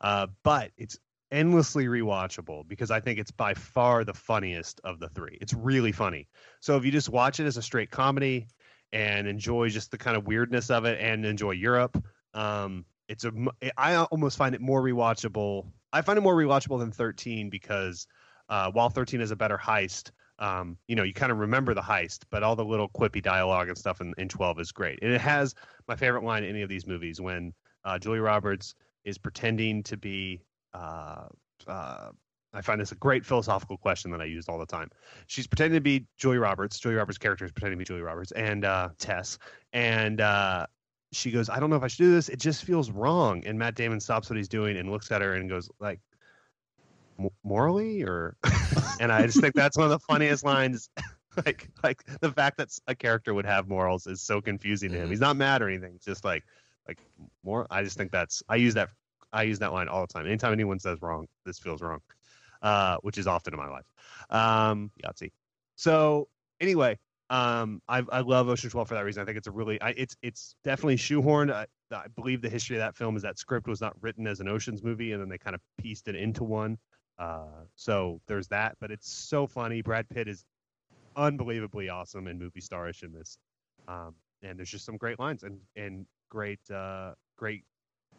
[0.00, 0.98] Uh, but it's
[1.30, 5.38] endlessly rewatchable because I think it's by far the funniest of the three.
[5.40, 6.26] It's really funny.
[6.58, 8.48] So if you just watch it as a straight comedy
[8.92, 12.02] and enjoy just the kind of weirdness of it and enjoy Europe,
[12.34, 13.32] um, it's a
[13.76, 15.66] I almost find it more rewatchable.
[15.92, 18.06] I find it more rewatchable than 13 because
[18.48, 21.80] uh, while 13 is a better heist, um, you know, you kind of remember the
[21.80, 24.98] heist, but all the little quippy dialogue and stuff in, in 12 is great.
[25.02, 25.54] And it has
[25.88, 27.52] my favorite line in any of these movies when
[27.84, 28.74] uh, Julie Roberts
[29.04, 30.42] is pretending to be.
[30.74, 31.26] Uh,
[31.66, 32.10] uh,
[32.54, 34.90] I find this a great philosophical question that I used all the time.
[35.26, 36.78] She's pretending to be Julie Roberts.
[36.78, 39.38] Julie Roberts' character is pretending to be Julie Roberts and uh, Tess.
[39.74, 40.66] And uh,
[41.12, 42.28] she goes, I don't know if I should do this.
[42.30, 43.44] It just feels wrong.
[43.46, 46.00] And Matt Damon stops what he's doing and looks at her and goes, like,
[47.42, 48.36] morally or
[49.00, 50.88] and i just think that's one of the funniest lines
[51.44, 55.08] like like the fact that a character would have morals is so confusing to him
[55.08, 55.10] Mhm.
[55.10, 56.44] he's not mad or anything it's just like
[56.86, 56.98] like
[57.42, 58.90] more i just think that's i use that
[59.32, 61.98] i use that line all the time anytime anyone says wrong this feels wrong
[62.62, 63.86] uh which is often in my life.
[64.30, 65.32] Um yahtzee.
[65.76, 66.28] So
[66.60, 66.98] anyway
[67.30, 69.22] um i i love Ocean's 12 for that reason.
[69.22, 71.52] I think it's a really I, it's it's definitely shoehorned.
[71.52, 74.40] I, I believe the history of that film is that script was not written as
[74.40, 76.78] an oceans movie and then they kind of pieced it into one.
[77.18, 79.82] Uh, so there's that, but it's so funny.
[79.82, 80.44] Brad Pitt is
[81.16, 83.38] unbelievably awesome and movie starish in this,
[83.88, 87.64] um, and there's just some great lines and and great uh, great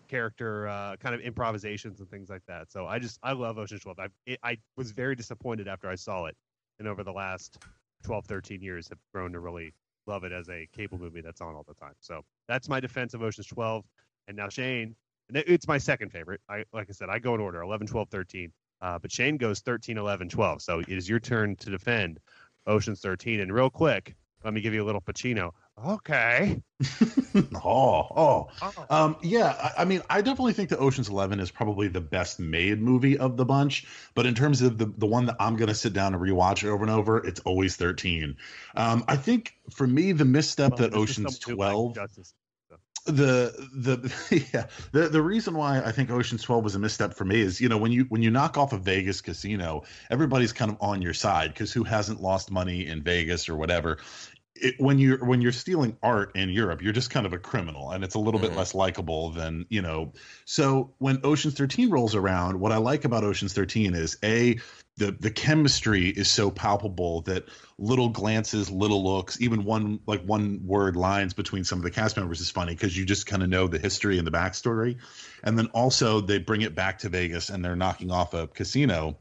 [0.09, 2.71] character uh, kind of improvisations and things like that.
[2.71, 3.99] So I just I love Ocean's 12.
[3.99, 6.35] I it, I was very disappointed after I saw it,
[6.79, 7.63] and over the last
[8.03, 9.73] 12, 13 years have grown to really
[10.07, 11.93] love it as a cable movie that's on all the time.
[11.99, 13.85] So that's my defense of Ocean's 12.
[14.27, 14.95] And now Shane,
[15.27, 16.41] and it's my second favorite.
[16.49, 18.51] I like I said, I go in order 11, 12, 13.
[18.81, 20.61] Uh, but Shane goes 13, 11, 12.
[20.61, 22.19] So it is your turn to defend
[22.65, 23.41] Ocean's 13.
[23.41, 25.51] And real quick, let me give you a little Pacino.
[25.85, 26.61] Okay.
[27.35, 28.49] oh, oh.
[28.61, 28.85] Oh.
[28.89, 32.39] Um, yeah, I, I mean, I definitely think that Ocean's Eleven is probably the best
[32.39, 33.85] made movie of the bunch.
[34.15, 36.67] But in terms of the the one that I'm going to sit down and rewatch
[36.67, 38.37] over and over, it's always Thirteen.
[38.75, 42.33] Um, I think for me, the misstep Well, that Ocean's someone who likes Twelve Justice.
[43.05, 47.25] the the yeah the the reason why I think Ocean's 12 was a misstep for
[47.25, 50.69] me is you know when you when you knock off a Vegas casino everybody's kind
[50.69, 53.99] of on your side because who hasn't lost money in Vegas or whatever
[54.61, 57.91] it, when you're when you're stealing art in Europe you're just kind of a criminal
[57.91, 58.57] and it's a little bit Mhm.
[58.57, 60.13] less likable than you know
[60.45, 64.59] so when Ocean's 13 rolls around what I like about Ocean's 13 is a
[64.97, 67.45] the the chemistry is so palpable that
[67.77, 72.17] little glances, little looks, even one like one word lines between some of the cast
[72.17, 74.97] members is funny because you just kind of know the history and the backstory.
[75.41, 79.17] And then also they bring it back to Vegas and they're knocking off a casino.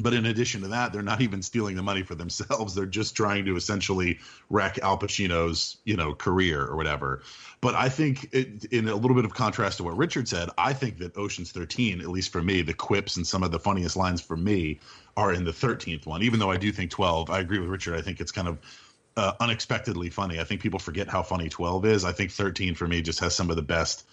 [0.00, 2.74] But in addition to that, they're not even stealing the money for themselves.
[2.74, 7.22] They're just trying to essentially wreck Al Pacino's, you know, career or whatever.
[7.60, 10.72] But I think, it, in a little bit of contrast to what Richard said, I
[10.72, 13.96] think that Ocean's 13, at least for me, the quips and some of the funniest
[13.96, 14.80] lines for me
[15.16, 16.22] are in the 13th one.
[16.22, 17.94] Even though I do think 12, I agree with Richard.
[17.94, 18.58] I think it's kind of
[19.16, 20.40] uh, unexpectedly funny.
[20.40, 22.04] I think people forget how funny 12 is.
[22.04, 24.04] I think 13 for me just has some of the best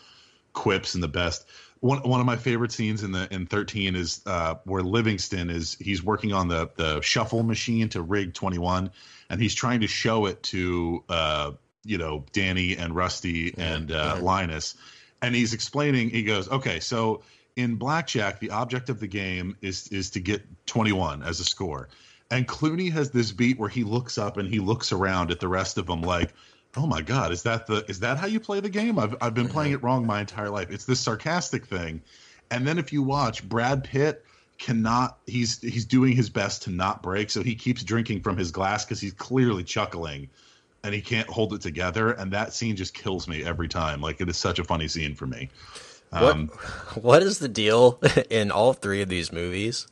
[0.54, 1.46] quips and the best.
[1.82, 5.78] One one of my favorite scenes in the in 13 is uh, where Livingston is
[5.80, 8.92] he's working on the the shuffle machine to rig 21
[9.30, 11.52] and he's trying to show it to uh,
[11.86, 14.22] you know Danny and Rusty and uh, Mhm.
[14.24, 14.76] Linus
[15.22, 17.22] and he's explaining he goes okay so
[17.56, 21.88] in blackjack the object of the game is is to get 21 as a score
[22.30, 25.48] and Clooney has this beat where he looks up and he looks around at the
[25.48, 26.34] rest of them like
[26.78, 29.00] oh my god is that the is that how you play the game?
[29.00, 30.70] I've, I've been playing it wrong my entire life.
[30.70, 32.02] It's this sarcastic thing.
[32.52, 34.26] And then if you watch brad pitt
[34.58, 37.30] cannot he's he's doing his best to not break.
[37.30, 40.30] So he keeps drinking from his glass because he's clearly chuckling
[40.84, 42.12] and he can't hold it together.
[42.12, 44.02] And that scene just kills me every time.
[44.02, 45.50] Like it is such a funny scene for me.
[46.12, 46.48] What um,
[46.96, 49.88] what is the deal in all three of these movies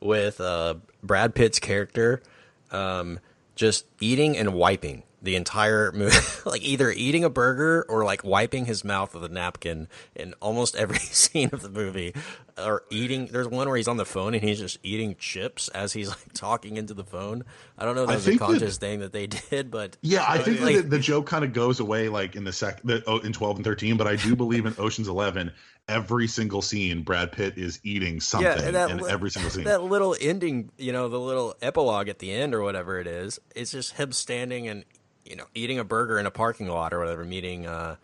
[0.00, 2.22] with uh, Brad Pitt's character
[2.70, 3.18] um,
[3.54, 8.64] just eating and wiping the entire movie, like either eating a burger or like wiping
[8.66, 12.14] his mouth with a napkin in almost every scene of the movie?
[12.58, 13.26] or eating.
[13.26, 16.32] There's one where he's on the phone and he's just eating chips as he's like
[16.34, 17.44] talking into the phone.
[17.78, 19.70] I don't know if I that was a think that- conscious thing that they did,
[19.70, 22.44] but Yeah, I think like- that the, the joke kind of goes away like in
[22.44, 25.52] the sec the, oh, in twelve and thirteen, but I do believe in Ocean's Eleven,
[25.88, 29.64] every single scene Brad Pitt is eating something and that in every single scene.
[29.64, 33.40] that little ending, you know, the little epilogue at the end or whatever it is,
[33.56, 34.84] it's just him standing and
[35.30, 37.96] you know eating a burger in a parking lot or whatever, meeting uh,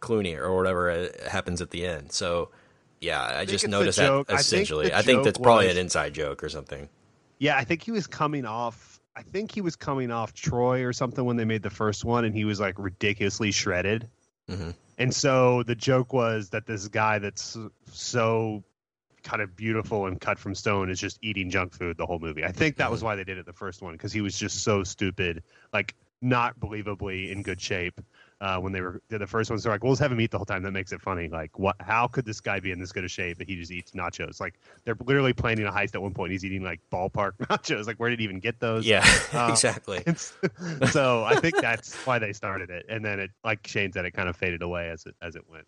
[0.00, 2.10] Clooney or whatever uh, happens at the end.
[2.10, 2.48] So
[3.00, 4.26] yeah, I, just noticed that joke.
[4.30, 4.92] I think essentially.
[4.92, 6.88] I think, that's probably was- an inside joke or something.
[7.38, 9.00] Yeah, I think he was coming off.
[9.14, 12.24] I think he was coming off Troy or something when they made the first one,
[12.24, 14.08] and he was like ridiculously shredded.
[14.48, 14.74] Mhm.
[14.96, 17.58] And so the joke was that this guy that's
[17.90, 18.62] so
[19.24, 22.44] kind of beautiful and cut from stone is just eating junk food the whole movie.
[22.44, 24.62] I think that was why they did it the first one because he was just
[24.62, 28.00] so stupid, like not believably in good shape.
[28.40, 29.62] Uh, when they were the first ones.
[29.62, 30.64] They're like, we'll just have him eat the whole time.
[30.64, 31.28] That makes it funny.
[31.28, 31.76] Like, what?
[31.78, 34.40] How could this guy be in this good of shape that he just eats nachos?
[34.40, 36.32] Like, they're literally planning a heist at one point.
[36.32, 37.86] He's eating like ballpark nachos.
[37.86, 38.84] Like, where did he even get those?
[38.84, 40.02] Yeah, Uh, exactly.
[40.90, 44.10] So I think that's why they started it, and then it, like Shane said, it
[44.10, 45.66] kind of faded away as it as it went.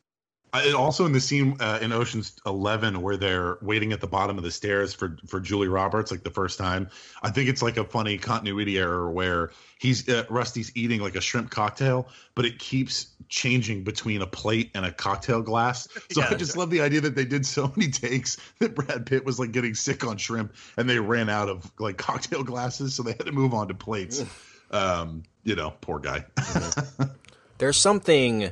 [0.54, 4.06] I- and also in the scene uh, in Ocean's Eleven where they're waiting at the
[4.06, 6.88] bottom of the stairs for for Julie Roberts, like the first time.
[7.22, 11.20] I think it's like a funny continuity error where he's uh, Rusty's eating like a
[11.20, 15.88] shrimp cocktail, but it keeps changing between a plate and a cocktail glass.
[16.12, 16.36] So I Yeah.
[16.36, 19.50] just love the idea that they did so many takes that Brad Pitt was like
[19.50, 23.26] getting sick on shrimp, and they ran out of like cocktail glasses, so they had
[23.26, 24.24] to move on to plates.
[24.70, 26.24] Um, you know, poor guy.
[27.58, 28.50] there's something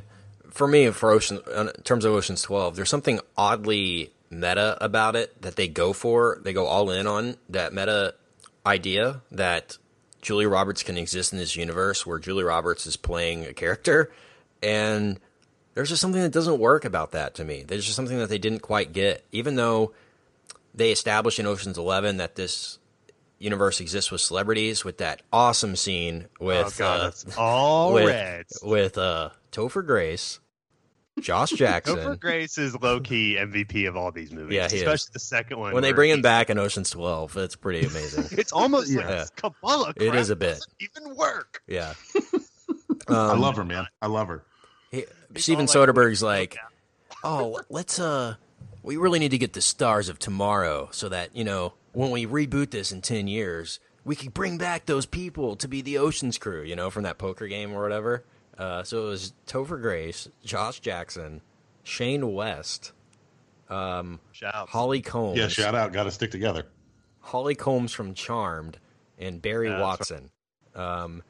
[0.53, 2.75] for me for Ocean in terms of Ocean's 12.
[2.75, 6.39] There's something oddly meta about it that they go for.
[6.41, 8.15] They go all in on that meta
[8.65, 9.77] idea that
[10.21, 14.11] Julia Roberts can exist in this universe where Julia Roberts is playing a character,
[14.61, 15.19] and
[15.73, 17.63] there's just something that doesn't work about that to me.
[17.63, 19.91] There's just something that they didn't quite get, even though
[20.73, 22.79] they established in Ocean's Eleven that this
[23.39, 28.59] universe exists with celebrities with that awesome scene with oh god, uh, all with, Reds.
[28.63, 30.39] with uh Topher Grace,
[31.21, 31.95] Josh Jackson.
[31.97, 34.55] Topher Grace is low key MVP of all these movies.
[34.55, 34.81] Yeah, he is.
[34.83, 35.73] especially the second one.
[35.73, 38.25] when they bring him back in Ocean's 12, it's pretty amazing.
[38.37, 39.07] it's almost Yeah.
[39.21, 39.93] like Kabbalah.
[39.93, 40.55] Crap is a bit.
[40.55, 41.61] doesn't even work.
[41.67, 41.93] yeah.
[43.07, 43.87] I Um, love her, man.
[44.01, 44.43] I love her.
[44.91, 46.57] he- Steven all like, Soderbergh's like,
[47.23, 48.35] oh, let's uh,
[48.81, 52.25] we really need to get the stars of tomorrow so that you know when we
[52.25, 56.37] reboot this in ten years, we could bring back those people to be the Ocean's
[56.37, 58.23] crew, you know, from that poker game or whatever.
[58.57, 61.41] Uh, so it was Topher Grace, Josh Jackson,
[61.83, 62.91] Shane West,
[63.69, 64.71] um, Shouts.
[64.71, 65.37] Holly Combs.
[65.37, 65.91] Yeah, shout out.
[65.91, 66.65] Got to stick together.
[67.19, 68.77] Holly Combs from Charmed
[69.17, 70.29] and Barry Yeah, that's Watson.
[70.75, 71.23] Um,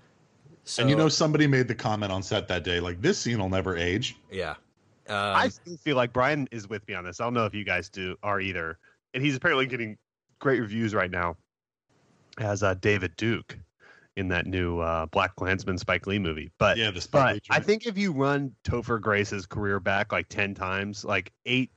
[0.66, 3.40] so, and you know, somebody made the comment on set that day, like this scene
[3.40, 4.18] will never age.
[4.32, 4.56] yeah.
[5.10, 5.50] Um, I
[5.82, 7.20] feel like Brian is with me on this.
[7.20, 8.78] I don't know if you guys do are either,
[9.14, 9.98] and he's apparently getting
[10.40, 11.36] great reviews right now
[12.38, 13.58] as uh, David Duke
[14.16, 16.52] in that new uh, Black Klansman Spike Lee movie.
[16.60, 20.30] But Yeah, the Spike but I think if you run Topher Grace's career back like
[20.30, 21.72] ten times, like eight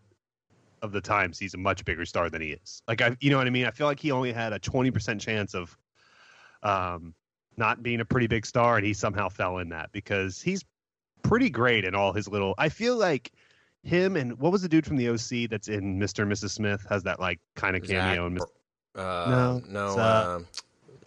[0.82, 2.82] of the times he's a much bigger star than he is.
[2.86, 3.66] Like I, you know what I mean?
[3.66, 5.76] I feel like he only had a twenty percent chance of
[6.62, 7.14] um,
[7.56, 10.62] not being a pretty big star, and he somehow fell in that because he's
[11.22, 12.54] pretty great in all his little.
[12.58, 13.32] I feel like
[13.82, 16.50] him and what was the dude from the OC that's in Mister and Mrs.
[16.50, 18.26] Smith has that like kind of cameo.
[18.26, 18.48] in Zach-
[18.94, 20.40] Mis- uh, No, no, uh, uh,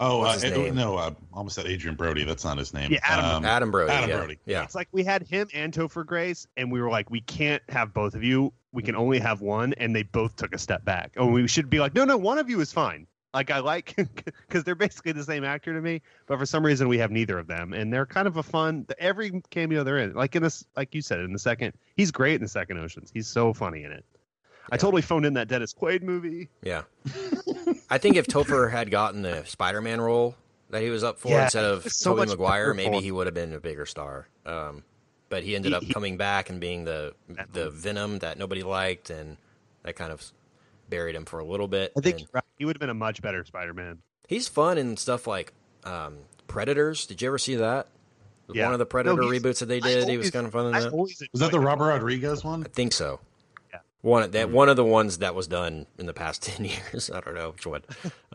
[0.00, 2.24] Oh, uh, What's Ed- no, I almost said Adrien Brody.
[2.24, 2.90] That's not his name.
[2.90, 3.92] Yeah, Adam- Um, Adam Brody.
[3.92, 4.16] Adam yeah.
[4.16, 4.38] Brody.
[4.46, 4.62] Yeah.
[4.64, 7.92] It's like we had him and Topher Grace, and we were like, we can't have
[7.92, 8.52] both of you.
[8.72, 11.12] We can only have one, and they both took a step back.
[11.18, 13.06] Oh, we should be like, no, no, one of you is fine.
[13.34, 13.94] Like I like
[14.48, 17.38] because they're basically the same actor to me, but for some reason we have neither
[17.38, 18.86] of them, and they're kind of a fun.
[18.98, 22.36] Every cameo they're in, like in this, like you said, in the second, he's great
[22.36, 23.10] in the second Oceans.
[23.12, 24.04] He's so funny in it.
[24.70, 26.48] I totally phoned in that Dennis Quaid movie.
[26.62, 26.82] Yeah.
[27.90, 30.34] I think if Topher had gotten the Spider-Man role
[30.70, 32.96] that he was up for Yeah, instead of it's so Tobey much Maguire, better maybe
[32.98, 34.28] for- he would have been a bigger star.
[34.46, 34.84] Um,
[35.28, 37.14] but he ended He- up he- coming back and being the
[37.52, 39.36] the Venom that nobody liked, and
[39.82, 40.24] that kind of
[40.88, 41.92] buried him for a little bit.
[41.96, 43.98] I think And right, he would have been a much better Spider-Man.
[44.28, 45.52] he's fun in stuff like
[45.84, 46.18] um,
[46.48, 47.06] Predators.
[47.06, 47.86] Did you ever see that?
[48.52, 48.64] Yeah.
[48.64, 50.08] One of the No, Predator he's- reboots that they I did.
[50.08, 50.92] he was kind of fun in that.
[50.92, 52.64] Was that the Robert Rodriguez one?
[52.64, 53.20] I think so.
[54.02, 54.08] Yeah.
[54.10, 57.10] One that one of the ones that was done in the past ten years.
[57.10, 57.82] I don't know which one.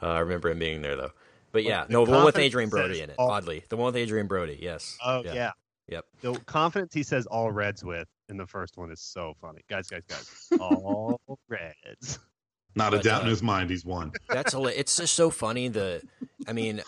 [0.01, 1.11] Uh, I remember him being there though.
[1.51, 3.15] But yeah, the no, the one with Adrien Brody in it.
[3.17, 4.59] all- Oddly, the one with Adrien Brody.
[4.61, 4.97] Yes.
[5.03, 5.51] Oh yeah.
[5.87, 6.05] Yep.
[6.21, 9.61] The confidence he says all reds with in the first one is so funny.
[9.69, 10.29] Guys, guys, guys.
[10.59, 12.19] All reds.
[12.75, 13.69] Not a doubt uh, in his mind.
[13.69, 14.11] He's won.
[14.29, 15.67] That's hila- it's just so funny.
[15.69, 16.01] The,
[16.47, 16.81] I mean,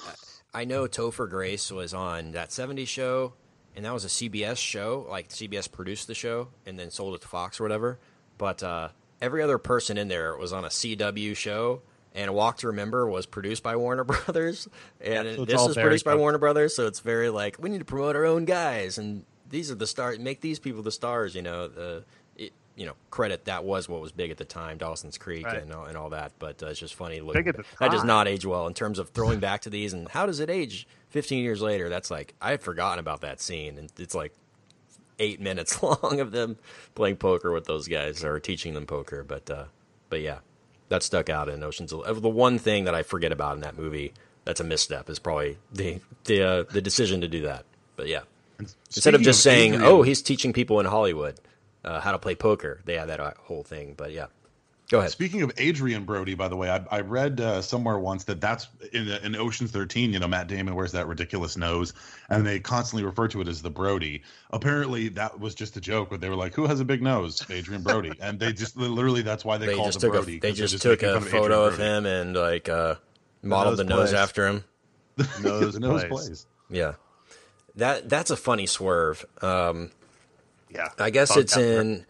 [0.54, 3.34] I know Topher Grace was on that '70s show,
[3.76, 5.06] and that was a CBS show.
[5.10, 8.00] Like CBS produced the show and then sold it to Fox or whatever.
[8.38, 8.90] But uh,
[9.22, 11.82] every other person in there was on a CW show,
[12.14, 14.68] and Walk to Remember was produced by Warner Brothers,
[15.02, 16.16] and Yeah, so this is produced by.
[16.16, 16.76] Warner Brothers.
[16.76, 19.88] So it's very like we need to promote our own guys, and these are the
[19.88, 20.20] stars.
[20.20, 21.36] Make these people the stars.
[21.36, 22.04] You know, the
[22.36, 25.62] it, you know credit that was what was big at the time, Dawson's Creek Right.
[25.64, 26.34] and all, and all that.
[26.38, 27.22] But uh, it's just funny.
[27.22, 29.70] Look, Big at the that does not age well in terms of throwing back to
[29.70, 31.90] these, and how does it age 15 years later?
[31.90, 34.34] That's like I had forgotten about that scene, and it's like
[35.20, 36.58] eight minutes long of them
[36.96, 39.24] playing poker with those guys or teaching them poker.
[39.24, 39.66] But uh,
[40.10, 40.40] but yeah,
[40.90, 41.92] that stuck out in Ocean's.
[41.92, 44.14] The one thing that I forget about in that movie
[44.46, 47.66] that's a misstep is probably the the uh, the decision to do that.
[47.96, 48.22] But yeah,
[48.60, 51.36] instead of just saying, Adrien- "Oh, he's teaching people in Hollywood
[51.84, 53.94] uh, how to play poker," they had that uh, whole thing.
[53.98, 54.28] But yeah,
[54.90, 55.12] go ahead.
[55.12, 58.68] Speaking of Adrien Brody, by the way, I, I read uh, somewhere once that that's
[58.94, 60.14] in, in Ocean's 13.
[60.14, 61.94] You know, Matt Damon wears that ridiculous nose,
[62.30, 64.24] and they constantly refer to it as the Brody.
[64.52, 67.42] Apparently, that was just a joke, but they were like, "Who has a big nose?"
[67.50, 70.40] Adrien Brody, and they just literally that's why they, They called him took a Brody.
[70.40, 72.96] they 'cause they're just took a of photo of him and like uh,
[73.42, 74.64] modeled nose the nose after him.
[75.42, 76.10] Nose the nose plays.
[76.12, 76.46] plays.
[76.70, 76.94] Yeah,
[77.76, 79.26] that that's a funny swerve.
[79.42, 79.90] Um,
[80.70, 82.06] Yeah, I guess Thought it's that- in.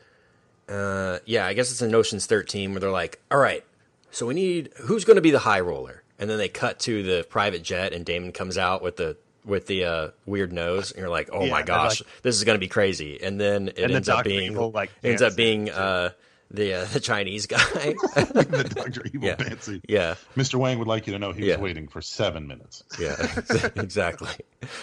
[0.70, 3.64] Uh, yeah, I guess it's in Ocean's Thirteen where they're like, "All right,
[4.12, 7.04] so we need who's going to be the high roller," and then they cut to
[7.04, 11.00] the private jet, and Damon comes out with the with the uh, weird nose, and
[11.00, 13.70] you're like, "Oh Yeah, my gosh, like- this is going to be crazy," and then
[13.70, 16.10] it And the ends up being Evil, like, ends up being uh,
[16.52, 17.60] the uh, the Chinese guy.
[18.16, 19.36] the Doctor Evil Yeah.
[19.38, 19.82] fancy.
[19.88, 20.56] yeah, Mr.
[20.56, 21.56] Wang would like you to know he Yeah.
[21.56, 22.84] was waiting for seven minutes.
[23.00, 23.16] yeah,
[23.78, 24.32] exactly.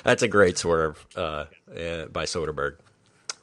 [0.02, 2.76] That's a great swerve uh, by Soderbergh.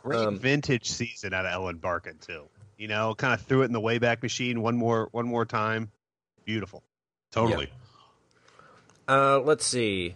[0.03, 2.45] Great Um, vintage season out of Ellen Barkin too.
[2.77, 5.91] You know, kind of threw it in the Wayback Machine one more one more time.
[6.45, 6.83] Beautiful.
[7.31, 7.71] Totally.
[9.07, 10.15] Uh, let's see.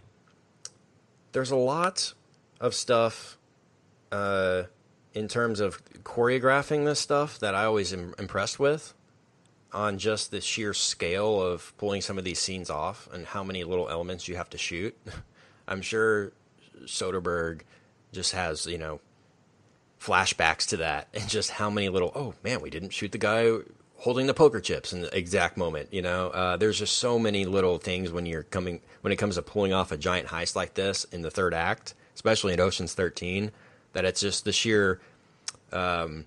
[1.31, 2.13] There's a lot
[2.59, 3.37] of stuff
[4.11, 4.63] uh,
[5.13, 8.93] in terms of choreographing this stuff that I always am impressed with
[9.71, 13.63] on just the sheer scale of pulling some of these scenes off and how many
[13.63, 14.97] little elements you have to shoot.
[15.67, 16.31] I'm sure
[16.85, 17.61] Soderbergh
[18.13, 19.01] just has, you know,
[20.05, 23.57] flashbacks to that and just how many little, oh man, we didn't shoot the guy
[23.97, 25.89] holding the poker chips in the exact moment.
[25.91, 29.35] You know, uh, there's just so many little things when you're coming when it comes
[29.35, 32.93] to pulling off a giant heist like this in the third act, especially in Ocean's
[32.93, 33.51] 13,
[33.93, 34.99] that it's just the sheer,
[35.71, 36.25] um,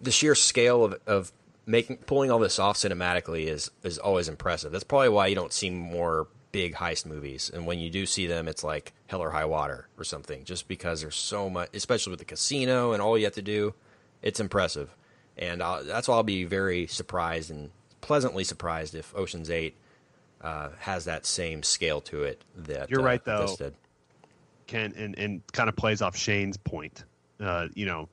[0.00, 1.32] the sheer scale of, of
[1.66, 4.72] making pulling all this off cinematically is is always impressive.
[4.72, 8.26] That's probably why you don't see more big heist movies, and when you do see
[8.26, 12.10] them, it's like Hell or High Water or something, just because there's so much, especially
[12.10, 13.74] with the casino and all you have to do.
[14.20, 14.94] It's impressive,
[15.36, 19.76] and I'll, that's why I'll be very surprised and pleasantly surprised if Ocean's Eight
[20.42, 22.44] uh, has that same scale to it.
[22.56, 23.64] That You're uh, right, this though.
[23.66, 23.74] did.
[24.66, 27.04] Can and and kind of plays off Shane's point.
[27.40, 28.08] Uh, you know,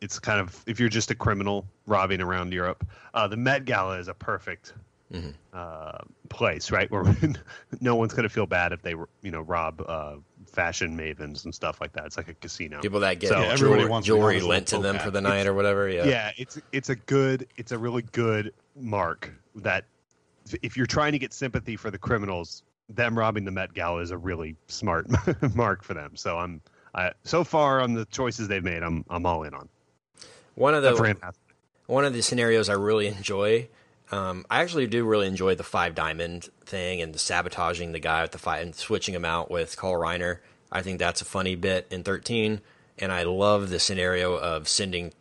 [0.00, 3.98] it's kind of if you're just a criminal robbing around Europe, uh, the Met Gala
[3.98, 4.72] is a perfect
[5.12, 5.30] Mm-hmm.
[5.52, 5.98] uh,
[6.30, 6.90] place, right?
[6.90, 7.04] Where
[7.80, 11.54] no one's going to feel bad if they you know rob uh, fashion mavens and
[11.54, 12.06] stuff like that.
[12.06, 12.80] It's like a casino.
[12.80, 15.10] People that get So- Yeah, everybody jewelry, wants to be jewelry lent to them for
[15.10, 15.88] the night or whatever.
[15.88, 16.04] Yeah.
[16.06, 19.84] yeah it's it's a good it's a really good mark that
[20.62, 24.10] if you're trying to get sympathy for the criminals them robbing the met gala is
[24.10, 25.06] a really smart
[25.54, 26.60] mark for them so i'm
[26.94, 29.68] I, so far on the choices they've made i'm i'm all in on
[30.54, 31.16] One of the
[31.86, 33.68] one of the scenarios I really enjoy.
[34.12, 38.22] Um, I actually do really enjoy the five diamond thing and the sabotaging the guy
[38.22, 40.38] with the five and switching him out with Carl Reiner.
[40.70, 42.60] I think that's a funny bit in thirteen,
[42.98, 45.12] and I love the scenario of sending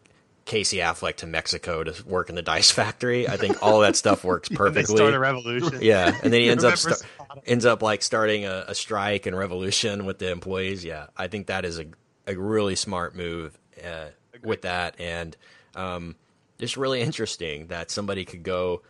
[0.46, 3.28] Casey Affleck to Mexico to work in the dice factory.
[3.30, 4.98] I think all that stuff works perfectly.
[4.98, 7.06] start a revolution Yeah, and then he ends up sta-
[7.46, 10.84] ends up like starting a, a strike and revolution with the employees.
[10.84, 11.86] Yeah, I think that is a
[12.28, 14.08] a really smart move uh,
[14.44, 15.36] with that, and
[15.76, 16.16] um,
[16.62, 18.82] just really interesting that somebody could go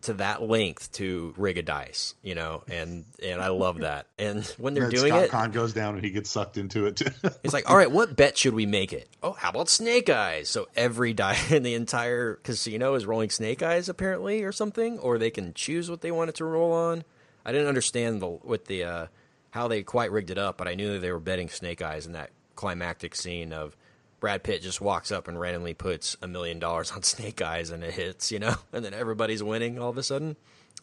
[0.00, 4.06] to that length to rig a dice, you know, and and I love that.
[4.18, 6.86] And when they're And doing Scott it, Caan goes down and he gets sucked into
[6.86, 7.10] it too.
[7.42, 9.08] it's like, all right, what bet should we make it?
[9.22, 10.48] Oh, how about snake eyes?
[10.48, 15.18] So every die in the entire casino is rolling snake eyes, apparently, or something, or
[15.18, 17.04] they can choose what they want it to roll on.
[17.44, 19.06] I didn't understand the with the uh,
[19.50, 22.06] how they quite rigged it up, but I knew that they were betting snake eyes
[22.06, 23.76] in that climactic scene of
[24.20, 27.84] Brad Pitt just walks up and randomly puts a million dollars on snake eyes and
[27.84, 30.36] it hits, you know, and then everybody's winning all of a sudden.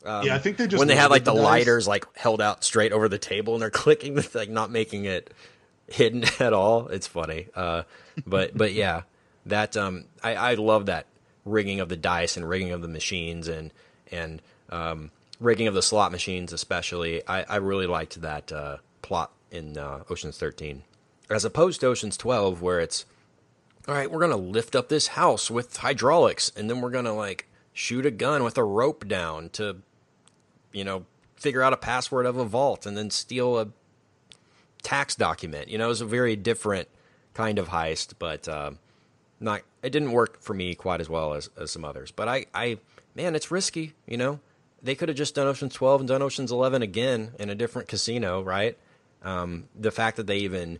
[0.06, 2.92] Yeah, I think they just when they have like the lighters like held out straight
[2.92, 5.34] over the table and they're clicking like not making it
[5.88, 6.88] hidden at all.
[6.88, 7.48] It's funny.
[7.56, 7.84] Uh
[8.26, 9.02] but but yeah
[9.48, 11.06] that um i i love that
[11.44, 13.72] rigging of the dice and rigging of the machines and
[14.12, 17.28] and um rigging of the slot machines especially.
[17.28, 20.84] I i really liked that uh plot in uh, oceans 13
[21.30, 23.06] as opposed to oceans 12 where it's
[23.88, 27.48] all right, we're gonna lift up this house with hydraulics, and then we're gonna like
[27.74, 29.78] shoot a gun with a rope down to,
[30.72, 31.06] you know,
[31.36, 33.68] figure out a password of a vault, and then steal a
[34.82, 35.68] tax document.
[35.68, 36.88] You know, it was a very different
[37.34, 38.80] kind of heist, but um,
[39.40, 39.62] not.
[39.84, 42.10] It didn't work for me quite as well as, as some others.
[42.10, 42.80] But I, I,
[43.14, 43.94] man, it's risky.
[44.08, 44.40] You know,
[44.82, 47.88] they could have just done Ocean's Twelve and done Ocean's Eleven again in a different
[47.88, 48.78] casino, right?
[49.22, 50.80] Um, the fact that they even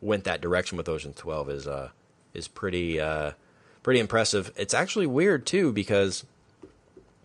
[0.00, 1.90] went that direction with Ocean's Twelve is uh
[2.36, 3.32] is pretty uh
[3.82, 4.52] pretty impressive.
[4.56, 6.24] It's actually weird too because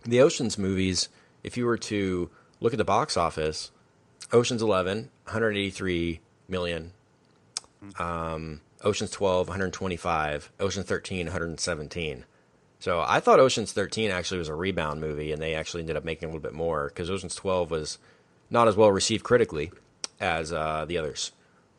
[0.03, 1.09] the Ocean's movies,
[1.43, 3.71] if you were to look at the box office,
[4.31, 6.91] Ocean's 11, 183 million.
[7.99, 10.51] Um, Ocean's 12, 125.
[10.59, 12.25] Ocean's 13, 117.
[12.79, 16.05] So I thought Ocean's 13 actually was a rebound movie, and they actually ended up
[16.05, 17.97] making a little bit more because Ocean's 12 was
[18.49, 19.71] not as well received critically
[20.19, 21.31] as uh, the others.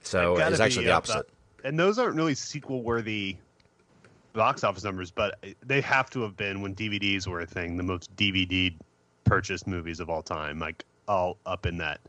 [0.03, 1.29] So it's actually the opposite.
[1.65, 3.37] And those aren't really sequel worthy
[4.33, 7.83] box office numbers, but they have to have been when DVDs were a thing, the
[7.83, 8.75] most DVD
[9.25, 12.01] purchased movies of all time, like all up in that,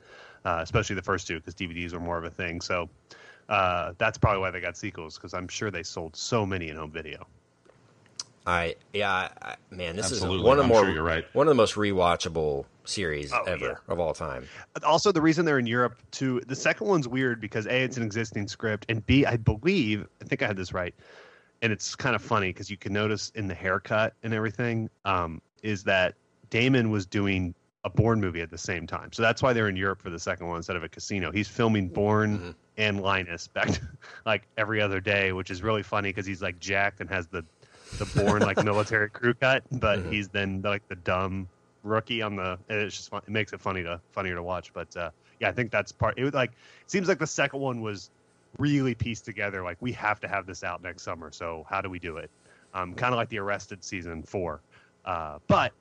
[0.46, 2.62] uh, especially the first two because DVDs were more of a thing.
[2.62, 2.90] So
[3.50, 6.78] uh, that's probably why they got sequels because I'm sure they sold so many in
[6.78, 7.28] home video.
[8.46, 10.38] I yeah, I, man, this Absolutely.
[10.40, 11.26] is one of the I'm more sure you're right.
[11.34, 13.74] one of the most rewatchable series Oh, ever yeah.
[13.94, 14.46] of all time.
[14.84, 18.04] Also, the reason they're in Europe too, the second one's weird because A, it's an
[18.04, 20.94] existing script, and B, I believe, I think I had this right,
[21.62, 25.42] and it's kind of funny because you can notice in the haircut and everything, um,
[25.62, 26.16] is that
[26.50, 29.12] Damon was doing a Bourne movie at the same time.
[29.14, 31.32] So that's why they're in Europe for the second one instead of a casino.
[31.32, 32.56] He's filming Bourne Mhm.
[32.78, 33.82] and Linus back to,
[34.26, 37.44] like every other day, which is really funny because he's like jacked and has the
[37.98, 40.12] the Bourne like military crew cut, but Mhm.
[40.12, 41.48] he's then like the dumb
[41.84, 42.58] rookie on the.
[42.70, 43.22] and It's just fun.
[43.28, 44.74] It makes it funny to funnier to watch.
[44.74, 46.18] But uh, yeah, I think that's part.
[46.18, 48.10] It was like it seems like the second one was
[48.60, 49.64] really pieced together.
[49.64, 51.32] Like we have to have this out next summer.
[51.32, 52.30] So how do we do it?
[52.74, 54.62] Um, kind of like the Arrested season four.
[55.06, 55.74] Uh, but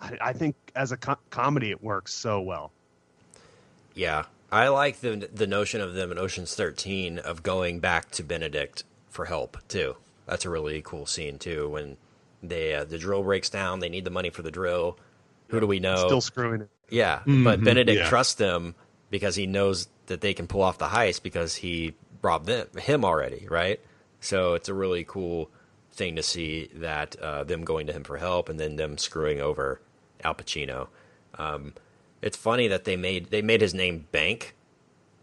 [0.00, 2.70] I, I think as a co- comedy, it works so well.
[3.94, 8.22] Yeah, I like the the notion of them in Ocean's Thirteen of going back to
[8.22, 9.96] Benedict for help too.
[10.26, 11.68] That's a really cool scene too.
[11.68, 11.96] When
[12.42, 14.98] they uh, the drill breaks down, they need the money for the drill.
[15.48, 15.98] Who do we know?
[16.00, 16.70] Still screwing it.
[16.90, 18.08] Yeah, but Mhm, Benedict yeah.
[18.08, 18.74] trusts them
[19.10, 23.04] because he knows that they can pull off the heist because he robbed them, him
[23.04, 23.80] already, right?
[24.20, 25.50] So it's a really cool
[25.92, 29.40] thing to see that uh, them going to him for help and then them screwing
[29.40, 29.80] over
[30.22, 30.88] Al Pacino.
[31.38, 31.74] Um,
[32.22, 34.54] it's funny that they made they made his name Bank.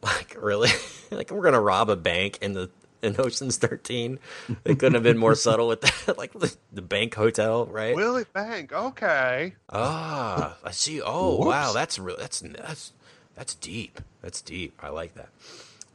[0.03, 0.69] Like really,
[1.11, 2.69] like we're gonna rob a bank in the
[3.15, 4.19] in Ocean's Thirteen.
[4.63, 7.95] They couldn't have been more subtle with that, like the, the bank hotel, right?
[7.95, 8.71] Willie Bank.
[8.73, 9.53] Okay.
[9.69, 11.01] Ah, I see.
[11.01, 11.47] Oh, Whoops.
[11.47, 12.17] wow, that's real.
[12.17, 12.93] That's that's
[13.35, 13.99] that's deep.
[14.21, 14.73] That's deep.
[14.81, 15.29] I like that.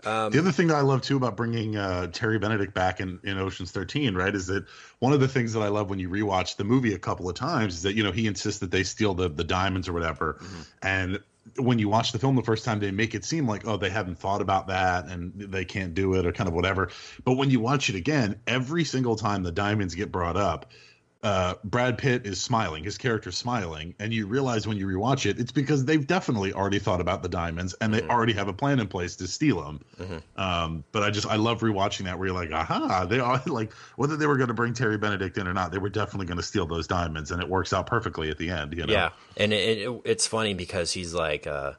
[0.05, 3.19] Um, the other thing that I love too about bringing uh, Terry Benedict back in,
[3.25, 4.65] in Ocean's 13, right, is that
[5.01, 7.35] one of the things that I love when you rewatch the movie a couple of
[7.35, 10.39] times is that you know he insists that they steal the the diamonds or whatever,
[10.41, 10.61] Mm-hmm.
[10.83, 11.21] and
[11.59, 13.91] when you watch the film the first time, they make it seem like oh they
[13.91, 16.91] haven't thought about that and they can't do it or kind of whatever.
[17.25, 20.71] But when you watch it again, every single time the diamonds get brought up,
[21.21, 25.41] uh, Brad Pitt is smiling, his character's smiling, and you realize when you rewatch it,
[25.41, 28.79] it's because they've definitely already thought about the diamonds and they already have a plan
[28.79, 29.81] in place to steal them.
[30.01, 30.41] Mhm.
[30.41, 33.73] Um, but I just I love rewatching that where you're like, aha, they are like
[33.97, 36.37] whether they were going to bring Terry Benedict in or not, they were definitely going
[36.37, 38.75] to steal those diamonds, and it works out perfectly at the end.
[38.75, 38.93] You know?
[38.93, 41.73] Yeah, and it, it, it's funny because he's like, uh,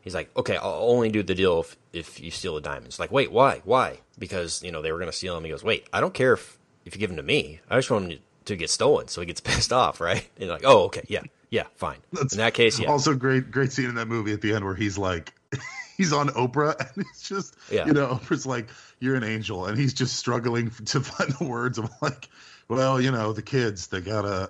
[0.00, 2.98] he's like, okay, I'll only do the deal if if you steal the diamonds.
[2.98, 3.60] Like, wait, why?
[3.64, 3.98] Why?
[4.18, 5.44] Because you know they were gonna steal them.
[5.44, 7.60] He goes, wait, I don't care if if you give them to me.
[7.68, 9.08] I just want them to get stolen.
[9.08, 10.26] So he gets pissed off, right?
[10.38, 11.98] And like, oh, okay, yeah, yeah, fine.
[12.12, 14.64] That's in that case, yeah, Also, great great scene in that movie at the end
[14.64, 15.32] where he's like.
[15.98, 17.84] He's on Oprah, and it's just, Yeah.
[17.86, 18.68] you know, Oprah's like,
[18.98, 22.30] "You're an angel," and he's just struggling to find the words of like,
[22.66, 24.48] "Well, you know, the kids, they gotta,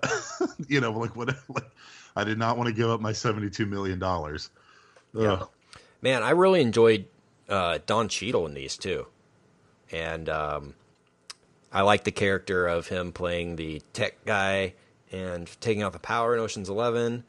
[0.68, 1.68] you know, like what, like,
[2.14, 4.50] I did not want to give up my seventy-two million dollars."
[5.12, 5.42] Yeah.
[6.00, 7.06] Man, I really enjoyed
[7.48, 9.08] uh, Don Cheadle in these too,
[9.90, 10.74] and um,
[11.72, 14.74] I like the character of him playing the tech guy
[15.10, 17.24] and taking out the power in Ocean's Eleven,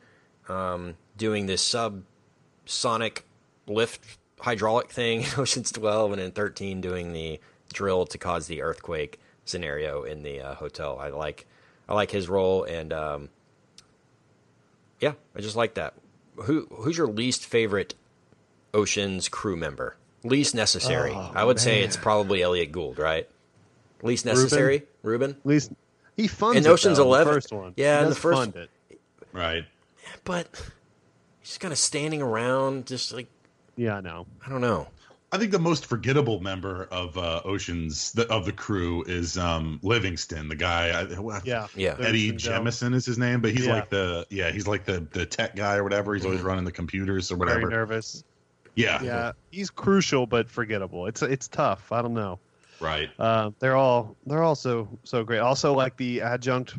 [0.49, 3.25] um, doing this sub-sonic
[3.67, 7.39] lift hydraulic thing in Ocean's Twelve, and in Thirteen doing the
[7.71, 10.99] drill to cause the earthquake scenario in the uh, hotel.
[10.99, 11.47] I like
[11.87, 13.29] I like his role, and um,
[14.99, 15.93] yeah, I just like that.
[16.35, 17.95] Who who's your least favorite
[18.73, 19.95] Ocean's crew member?
[20.23, 21.11] Least necessary.
[21.13, 23.29] Oh, I would say it's probably Elliott Gould, right?
[24.03, 25.31] Least necessary, Reuben.
[25.31, 25.71] At least
[26.15, 27.73] he funds In it, Ocean's though, in the 11 first one.
[27.77, 28.69] yeah, He in the first- fund it.
[29.31, 29.65] Right.
[30.25, 30.47] But
[31.39, 33.27] he's just kind of standing around, just like
[33.75, 34.27] Yeah, I know.
[34.45, 34.87] I don't know.
[35.31, 39.79] I think the most forgettable member of uh, Ocean's the, of the crew is um,
[39.81, 40.89] Livingston, the guy.
[40.89, 41.65] I, what- Yeah.
[41.75, 41.95] Yeah.
[41.99, 42.61] Eddie Livingston Joe.
[42.61, 43.73] Jemison is his name, but he's Yeah.
[43.73, 46.13] like the yeah, he's like the the tech guy or whatever.
[46.13, 47.61] He's always running the computers or whatever.
[47.61, 48.23] Very nervous.
[48.75, 51.07] Yeah, Yeah, he's crucial but forgettable.
[51.07, 51.91] It's it's tough.
[51.91, 52.37] I don't know.
[52.83, 53.09] Right.
[53.17, 55.39] Uh, they're all they're also so great.
[55.39, 56.75] Also, like the adjunct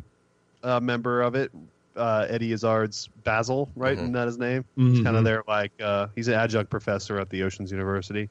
[0.63, 1.51] uh, member of it,
[1.95, 3.97] uh, Eddie Izzard's Basil, right?
[3.97, 4.01] Mhm.
[4.01, 4.65] Isn't that his name?
[4.77, 5.03] Mhm.
[5.03, 8.29] Kind of their like uh, he's an adjunct professor at the Oceans University.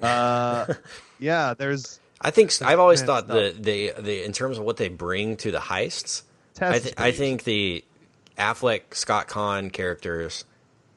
[0.00, 0.66] Uh,
[1.18, 3.54] yeah, there's I think I've always thought stuff.
[3.54, 6.22] the, the the in terms of what they bring to the heists,
[6.54, 6.74] test.
[6.74, 7.84] I, th- I think the
[8.36, 10.44] Affleck Scott Caan characters,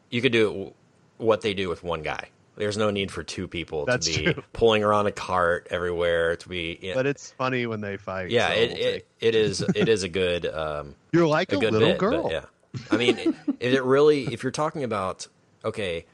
[0.10, 0.74] you could do
[1.18, 2.30] what they do with one guy.
[2.56, 4.44] There's no need for two people That's to be true.
[4.54, 6.78] pulling around a cart everywhere to be.
[6.82, 8.30] Yeah, but it's funny when they fight.
[8.30, 11.58] yeah so it, we'll it, it is it is a good um, You're like a
[11.58, 12.30] a, little bit, girl.
[12.32, 12.46] yeah.
[12.90, 13.18] I mean,
[13.60, 15.28] if it really, if you're talking about,
[15.64, 16.06] okay,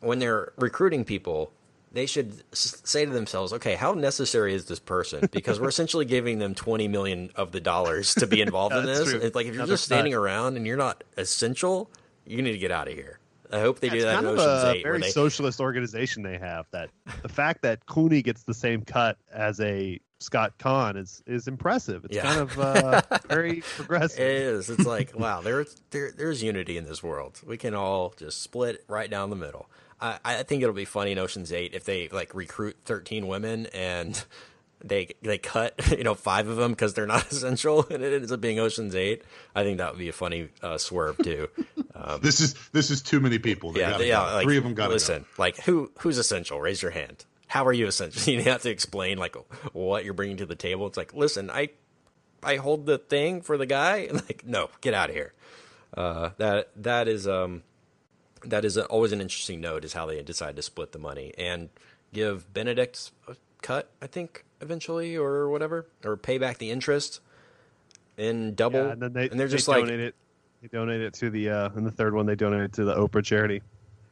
[0.00, 1.52] when they're recruiting people,
[1.92, 5.28] they should say to themselves, okay, how necessary is this person?
[5.30, 9.12] Because we're essentially giving them 20 million of the dollars to be involved in this.
[9.12, 11.88] It's like if you're just standing around and you're not essential,
[12.26, 13.20] you need to get out of here.
[13.54, 14.82] I hope they Yeah, do it's that kind in of a 8.
[14.82, 16.66] Very they, socialist organization they have.
[16.72, 16.90] That
[17.22, 22.04] the fact that Clooney gets the same cut as a Scott Caan is is impressive.
[22.06, 22.22] It's Yeah.
[22.22, 24.20] kind of uh, very progressive.
[24.20, 24.70] It is.
[24.70, 27.40] It's like, wow, there's there, there's unity in this world.
[27.46, 29.68] We can all just split right down the middle.
[30.00, 33.66] I, I think it'll be funny in Ocean's Eight if they like recruit 13 women
[33.72, 34.24] and
[34.84, 38.30] they they cut you know five of them because they're not essential and it ends
[38.30, 39.22] up being Ocean's Eight.
[39.54, 41.48] I think that would be a funny uh, swerve too.
[41.94, 43.72] Um, This is this is too many people.
[43.72, 44.20] They yeah, yeah.
[44.20, 45.24] Like, Three of them got listen.
[45.38, 46.60] Like who who's essential?
[46.60, 47.24] Raise your hand.
[47.46, 48.20] How are you essential?
[48.32, 49.36] You have to explain like
[49.72, 50.86] what you're bringing to the table.
[50.86, 51.70] It's like, listen, I
[52.42, 54.08] I hold the thing for the guy.
[54.12, 55.32] Like, no, get out of here.
[55.96, 57.62] Uh, that that is um
[58.44, 61.70] that is always an interesting note is how they decide to split the money and
[62.12, 63.90] give Benedict a cut.
[64.02, 67.20] I think eventually or whatever or pay back the interest
[68.16, 68.80] in double.
[68.84, 70.14] Yeah, and then they they're just they like donate it.
[70.62, 72.94] They donate it to the uh, and the third one they donate it to the
[72.94, 73.60] Oprah charity.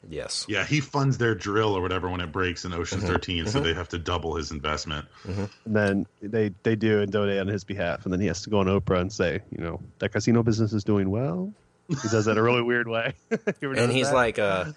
[0.08, 0.44] yes.
[0.48, 3.06] Yeah, he funds their drill or whatever when it breaks in Ocean Mm-hmm.
[3.08, 5.06] 13, so they have to double his investment.
[5.24, 8.50] And then they they do and donate on his behalf, and then he has to
[8.50, 11.52] go on Oprah and say, you know, that casino business is doing well.
[11.88, 13.14] He does that in a really weird way.
[13.62, 14.14] And he's that?
[14.14, 14.72] like, uh,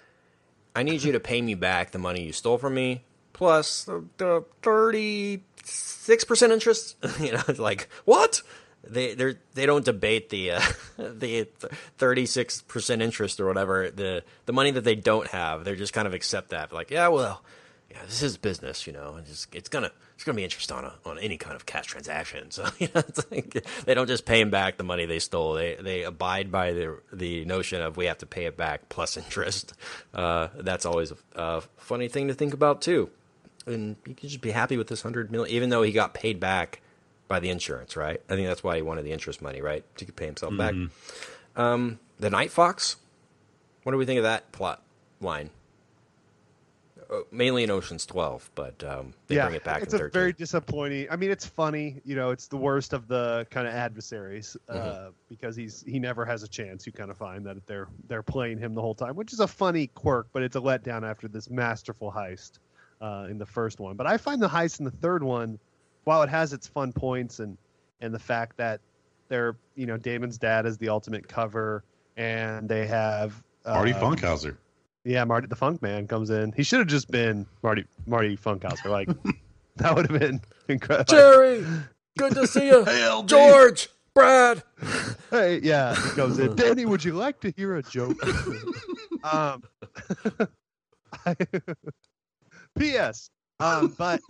[0.74, 3.02] "I need you to pay me back the money you stole from me,
[3.36, 8.42] plus the, the thirty six percent interest." you know, like what?
[8.82, 10.60] They they they don't debate the uh,
[10.96, 11.46] the
[11.98, 15.64] thirty six percent interest or whatever the the money that they don't have.
[15.64, 17.42] They just kind of accept that, like, yeah, well,
[17.90, 19.16] yeah, this is business, you know.
[19.18, 22.48] It's it's gonna it's gonna be interest on a, on any kind of cash transaction.
[22.50, 25.54] So you know, like, they don't just pay him back the money they stole.
[25.54, 29.16] They they abide by the the notion of we have to pay it back plus
[29.16, 29.74] interest.
[30.14, 33.10] Uh, that's always a, a funny thing to think about too.
[33.66, 36.38] And you can just be happy with this hundred million, even though he got paid
[36.38, 36.80] back
[37.28, 38.20] by the insurance, right?
[38.30, 39.84] I think that's why he wanted the interest money, right?
[39.98, 40.74] To pay himself back.
[41.56, 42.96] Um, the Night Fox.
[43.82, 44.82] What do we think of that plot
[45.20, 45.50] line?
[47.08, 50.12] Uh, mainly in Ocean's Twelve, but um, they bring it back It's in a thirteen.
[50.20, 51.06] very disappointing.
[51.08, 52.00] I mean, it's funny.
[52.04, 55.10] You know, it's the worst of the kind of adversaries uh, Mm-hmm.
[55.28, 56.84] because he's he never has a chance.
[56.84, 59.46] You kind of find that they're they're playing him the whole time, which is a
[59.46, 62.58] funny quirk, but it's a letdown after this masterful heist
[63.00, 63.96] uh, in the first one.
[63.96, 65.58] But I find the heist in the third one,
[66.04, 67.56] while it has its fun points and
[68.00, 68.80] and the fact that
[69.28, 71.84] they're you know Damon's dad is the ultimate cover,
[72.16, 74.56] and they have uh, Marty Funkhauser.
[75.04, 76.52] yeah, Marty the Funk Man comes in.
[76.52, 78.86] He should have just been Marty Marty Funkhauser.
[78.86, 79.08] Like
[79.76, 81.12] that would have been incredible.
[81.12, 81.64] Jerry,
[82.18, 82.84] good to see you.
[82.86, 83.26] Hey, LB.
[83.26, 84.62] George, Brad.
[85.30, 86.54] Hey, yeah, he comes in.
[86.56, 88.16] Danny, would you like to hear a joke?
[89.24, 89.62] um,
[92.78, 93.30] P.S.
[93.60, 94.20] Um, but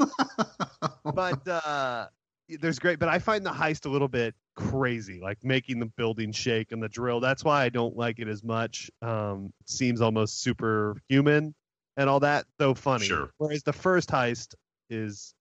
[1.04, 2.06] but uh,
[2.48, 2.98] there's great.
[2.98, 6.82] But I find the heist a little bit crazy, like making the building shake and
[6.82, 7.20] the drill.
[7.20, 8.90] That's why I don't like it as much.
[9.02, 11.54] Um, seems almost superhuman
[11.96, 13.06] and all that, though funny.
[13.06, 13.30] Sure.
[13.38, 14.54] Whereas the first heist
[14.90, 15.34] is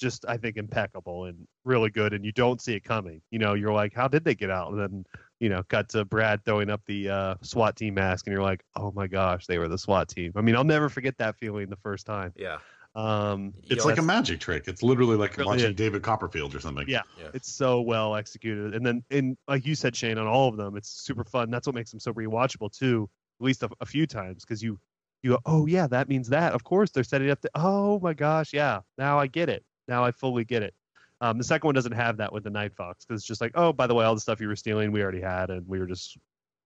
[0.00, 3.20] just, I think, impeccable and really good, and you don't see it coming.
[3.30, 4.72] You know, you're like, how did they get out?
[4.72, 5.04] And then
[5.40, 8.62] you know, cut to Brad throwing up the uh, SWAT team mask, and you're like,
[8.76, 10.32] oh my gosh, they were the SWAT team.
[10.36, 12.34] I mean, I'll never forget that feeling the first time.
[12.36, 12.58] Yeah,
[12.94, 14.64] Um, It's like a magic trick.
[14.68, 15.76] It's literally like Really watching is.
[15.76, 16.84] David Copperfield or something.
[16.88, 17.02] Yeah.
[17.18, 17.28] Yeah.
[17.32, 18.74] it's so well executed.
[18.74, 21.50] And then, in like you said, Shane, on all of them, it's super fun.
[21.50, 23.08] That's what makes them so rewatchable too,
[23.40, 24.78] at least a, a few times, because you
[25.22, 26.52] you go, oh yeah, that means that.
[26.52, 27.40] Of course, they're setting up.
[27.40, 29.64] The, oh my gosh, yeah, now I get it.
[29.90, 30.72] Now I fully get it.
[31.20, 33.50] Um, the second one doesn't have that with the Night Fox because it's just like,
[33.56, 35.78] oh, by the way, all the stuff you were stealing, we already had, and we
[35.78, 36.16] were just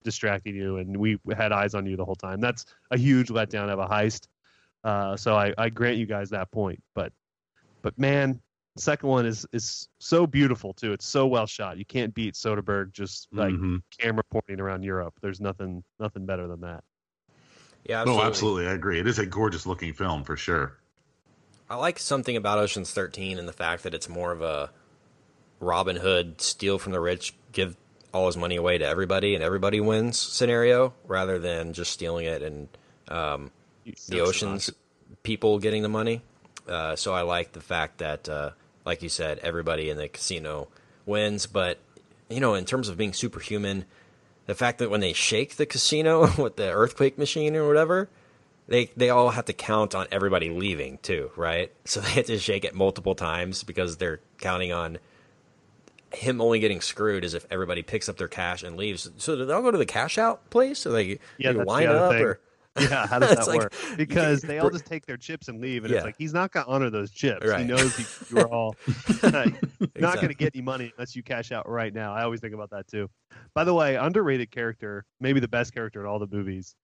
[0.04, 2.40] distracting you, and we had eyes on you the whole time.
[2.40, 4.28] That's a huge letdown of a heist.
[4.84, 6.80] Uh, so I, I grant you guys that point.
[6.94, 7.12] But
[7.82, 8.40] but man,
[8.76, 10.92] the second one is is so beautiful too.
[10.92, 11.78] It's so well shot.
[11.78, 13.82] You can't beat Soderbergh just like Mhm.
[13.98, 15.14] camera pointing around Europe.
[15.22, 16.84] There's nothing nothing better than that.
[17.84, 18.26] Yeah, No, absolutely.
[18.26, 19.00] absolutely, I agree.
[19.00, 20.78] It is a gorgeous looking film for sure.
[21.68, 24.70] I like something about Ocean's 13 and the fact that it's more of a
[25.60, 27.76] Robin Hood steal from the rich, give
[28.12, 32.42] all his money away to everybody, and everybody wins scenario, rather than just stealing it
[32.42, 32.68] and
[33.08, 33.50] um,
[34.08, 34.70] the oceans
[35.22, 36.22] people getting the money.
[36.68, 38.50] Uh, so I like the fact that, uh,
[38.84, 40.68] like you said, everybody in the casino
[41.06, 41.46] wins.
[41.46, 41.78] But
[42.28, 43.84] you know, in terms of being superhuman,
[44.46, 48.08] the fact that when they shake the casino with the earthquake machine or whatever,
[48.68, 51.72] they they all have to count on everybody leaving too, right?
[51.84, 54.98] So they have to shake it multiple times because they're counting on
[56.12, 59.10] him only getting screwed is if everybody picks up their cash and leaves.
[59.18, 60.86] So do they all go to the cash out place?
[60.86, 62.22] Or they, Yeah, that's the up thing.
[62.22, 62.40] or
[62.80, 63.74] Yeah, how does that like- work?
[63.96, 65.98] Because they all just take their chips and leave, and Yeah.
[65.98, 67.44] it's like he's not going to honor those chips.
[67.46, 67.60] Right.
[67.60, 68.76] He knows you, you are all
[69.22, 72.14] not going to get any money unless you cash out right now.
[72.14, 73.10] I always think about that too.
[73.54, 76.74] By the way, underrated character, maybe the best character in all the movies,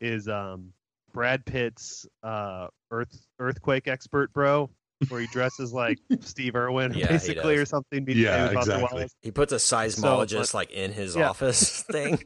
[0.00, 0.72] is um,
[1.14, 4.68] Brad Pitt's uh, earth earthquake expert bro,
[5.08, 8.04] where he dresses like Steve Irwin, Yeah, basically, or something.
[8.08, 9.06] Yeah, David Foster exactly.
[9.22, 11.30] He puts a seismologist but- like in his Yeah.
[11.30, 12.18] office thing.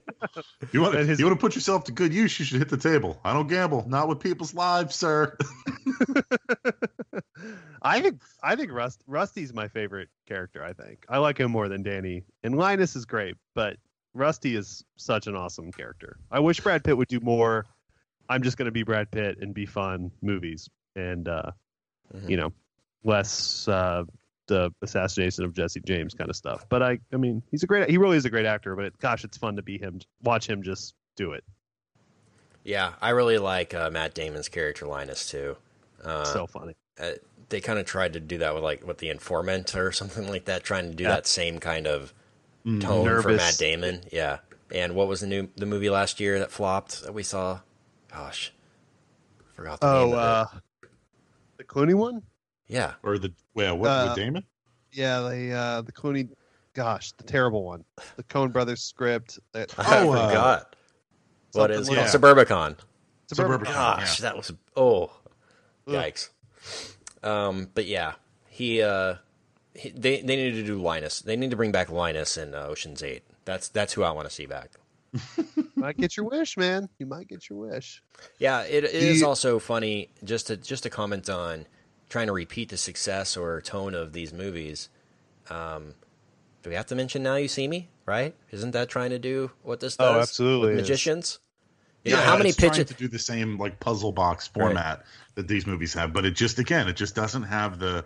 [0.72, 2.36] You want to his- you want to put yourself to good use?
[2.40, 3.20] You should hit the table.
[3.24, 5.36] I don't gamble, not with people's lives, sir.
[7.82, 10.64] I think I think Rust Rusty's my favorite character.
[10.64, 13.76] I think I like him more than Danny, and Linus is great, but
[14.14, 16.16] Rusty is such an awesome character.
[16.30, 17.66] I wish Brad Pitt would do more.
[18.28, 21.50] I'm just going to be Brad Pitt and be fun movies, and uh,
[22.14, 22.30] Mhm.
[22.30, 22.52] you know,
[23.04, 24.04] less uh,
[24.46, 26.66] the assassination of Jesse James kind of stuff.
[26.68, 27.90] But I, I mean, he's a great.
[27.90, 28.74] He really is a great actor.
[28.76, 30.00] But it, gosh, it's fun to be him.
[30.22, 31.44] Watch him just do it.
[32.64, 35.56] Yeah, I really like uh, Matt Damon's character Linus too.
[36.04, 36.74] Uh, so funny.
[37.00, 37.12] uh,
[37.48, 40.44] they kind of tried to do that with like with the informant or something like
[40.46, 41.10] that, trying to do Yeah.
[41.10, 42.12] that same kind of
[42.66, 42.80] Mm.
[42.82, 44.00] tone for Matt Damon.
[44.12, 44.38] Yeah.
[44.74, 47.60] And what was the new the movie last year that flopped that we saw?
[48.12, 48.52] Gosh,
[49.54, 50.46] forgot the Oh, name of uh,
[51.58, 52.22] the Clooney one.
[52.68, 54.44] Yeah, Or the well, what Uh, with Damon?
[54.92, 56.28] Yeah, the uh, the Clooney,
[56.74, 57.84] gosh, the terrible one,
[58.16, 59.38] the Coen Brothers script.
[59.52, 60.76] That, I Oh, uh, forgot.
[61.52, 62.76] what something is like- oh, Suburbicon?
[63.32, 63.64] Suburbicon.
[63.64, 65.10] Gosh, that was oh,
[65.86, 66.30] yikes.
[67.22, 68.14] Um, but yeah,
[68.48, 69.16] he uh,
[69.74, 71.20] he, they they need to do Linus.
[71.20, 73.22] They need to bring back Linus in uh, Ocean's Eight.
[73.44, 74.70] That's that's who I want to see back.
[75.76, 76.88] might get your wish, man.
[76.98, 78.02] You might get your wish.
[78.38, 81.66] Yeah, it, it is you- also funny just to just to comment on
[82.08, 84.88] trying to repeat the success or tone of these movies.
[85.50, 85.94] Um,
[86.62, 87.88] do we have to mention Now You See Me?
[88.06, 88.34] Right?
[88.50, 90.16] Isn't that trying to do what this does?
[90.16, 91.38] Oh, absolutely magicians.
[92.04, 92.86] You know, how many it's trying pitches?
[92.88, 95.04] to do the same like puzzle box format
[95.34, 98.04] that these movies have, but it just again, it just doesn't have the.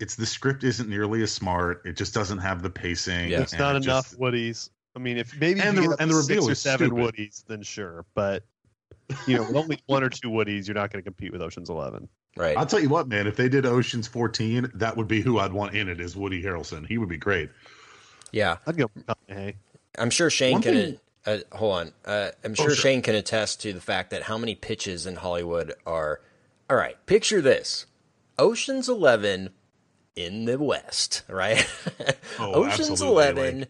[0.00, 1.82] It's the script isn't nearly as smart.
[1.86, 3.28] It just doesn't have the pacing.
[3.30, 3.42] Yeah.
[3.42, 4.70] It's not it enough just- Woodies.
[4.96, 7.14] I mean, if maybe And you the- and to the six reveal or seven stupid.
[7.16, 8.04] Woodies, then sure.
[8.14, 8.44] But
[9.26, 11.68] you know, with only one or two Woodies, you're not going to compete with Ocean's
[11.70, 12.08] Eleven.
[12.36, 12.56] Right.
[12.56, 13.26] I'll tell you what, man.
[13.26, 16.42] If they did Ocean's 14, that would be who I'd want in it is Woody
[16.42, 16.84] Harrelson.
[16.86, 17.48] He would be great.
[18.32, 18.56] Yeah.
[18.66, 19.54] I'd go McConaughey.
[19.98, 20.74] I'm sure Shane One can.
[20.74, 21.92] thing- Uh, hold on.
[22.04, 22.74] Uh, I'm sure sure.
[22.76, 26.20] Shane can attest to the fact that how many pitches in Hollywood are.
[26.68, 27.86] All right, picture this:
[28.38, 29.50] Ocean's Eleven
[30.16, 31.66] in the West, right?
[32.38, 33.68] Oh, Ocean's absolutely, Eleven like-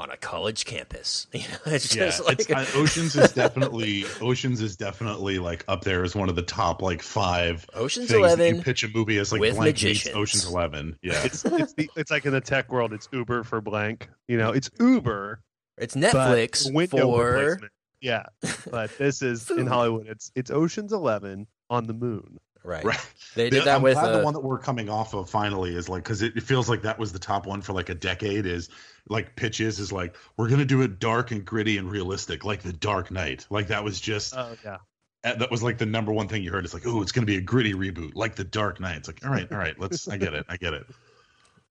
[0.00, 1.26] on a college campus.
[1.40, 5.64] You know, it's Yeah, just like it's, uh, Ocean's is definitely Ocean's is definitely like
[5.68, 9.18] up there as one of the top like five Ocean's 11 you pitch a movie
[9.18, 10.06] as like blank meets.
[10.08, 10.96] Ocean's Eleven.
[11.02, 14.08] Yeah, It's it's the, it's like in the tech world, it's Uber for blank.
[14.28, 15.40] You know, it's Uber
[15.78, 16.98] it's Netflix for
[17.40, 17.72] replacement.
[18.00, 18.24] Yeah,
[18.70, 20.06] but this is in Hollywood.
[20.08, 22.38] It's it's Ocean's Eleven on the moon.
[22.64, 22.84] Right.
[22.84, 23.14] right.
[23.34, 25.74] They did that I'm with glad uh, the one that we're coming off of finally
[25.74, 27.94] is like because it, it feels like that was the top one for like a
[27.94, 28.46] decade.
[28.46, 28.68] Is
[29.08, 32.72] like pitches is like we're gonna do it dark and gritty and realistic, like the
[32.72, 33.46] Dark Knight.
[33.50, 34.78] Like that was just Oh yeah,
[35.24, 36.64] uh, that was like the number one thing you heard.
[36.64, 38.96] It's like oh, it's gonna be a gritty reboot, like the Dark Knight.
[38.96, 40.08] It's like all right, all right, let's.
[40.08, 40.86] I get it, I get it.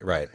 [0.01, 0.29] right.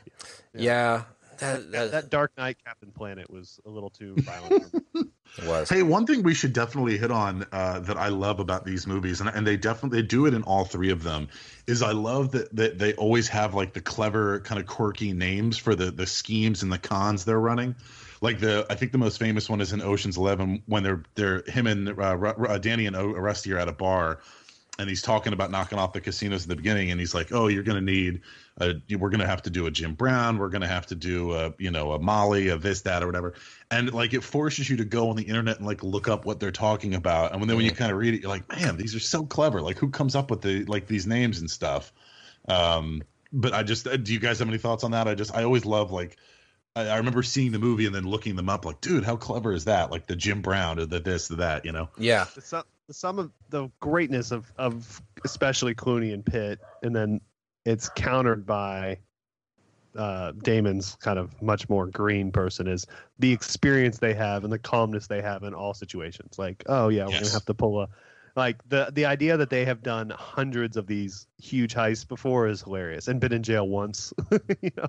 [0.52, 0.62] Yeah.
[0.62, 1.02] Yeah,
[1.38, 4.70] that, that, that Dark Knight Captain Planet was a little too violent.
[4.70, 5.04] for me.
[5.46, 5.68] was.
[5.68, 9.20] Hey, one thing we should definitely hit on uh, that I love about these movies,
[9.20, 11.28] and, and they definitely they do it in all three of them,
[11.66, 15.58] is I love that, that they always have like the clever kind of quirky names
[15.58, 17.74] for the the schemes and the cons they're running.
[18.20, 21.42] Like the I think the most famous one is in Ocean's Eleven when they're they're
[21.46, 24.20] him and uh, Ru- Ru- uh, Danny and o- Rusty are at a bar,
[24.78, 27.46] and he's talking about knocking off the casinos in the beginning, and he's like, "Oh,
[27.46, 28.22] you're going to need
[28.58, 30.94] a, we're going to have to do a Jim Brown, we're going to have to
[30.94, 33.34] do a, you know, a Molly, a this, that, or whatever,"
[33.70, 36.40] and like it forces you to go on the internet and like look up what
[36.40, 38.94] they're talking about, and then when you kind of read it, you're like, "Man, these
[38.94, 39.62] are so clever!
[39.62, 41.92] Like, who comes up with the like these names and stuff?"
[42.48, 43.02] Um,
[43.32, 45.08] but I just, do you guys have any thoughts on that?
[45.08, 46.16] I just, I always love like.
[46.76, 49.52] I, I remember seeing the movie and then looking them up, like, dude, how clever
[49.52, 49.92] is that?
[49.92, 51.88] Like the Jim Brown or the this, the that, you know?
[51.96, 56.94] Yeah, the sum, the sum of the greatness of of especially Clooney and Pitt, and
[56.94, 57.20] then
[57.64, 58.98] it's countered by
[59.96, 62.86] uh, Damon's kind of much more green person is
[63.18, 66.38] the experience they have and the calmness they have in all situations.
[66.38, 67.88] Like, oh yeah, we're gonna have to pull a
[68.36, 72.62] like the the idea that they have done hundreds of these huge heists before is
[72.62, 74.12] hilarious and been in jail once,
[74.60, 74.88] you know,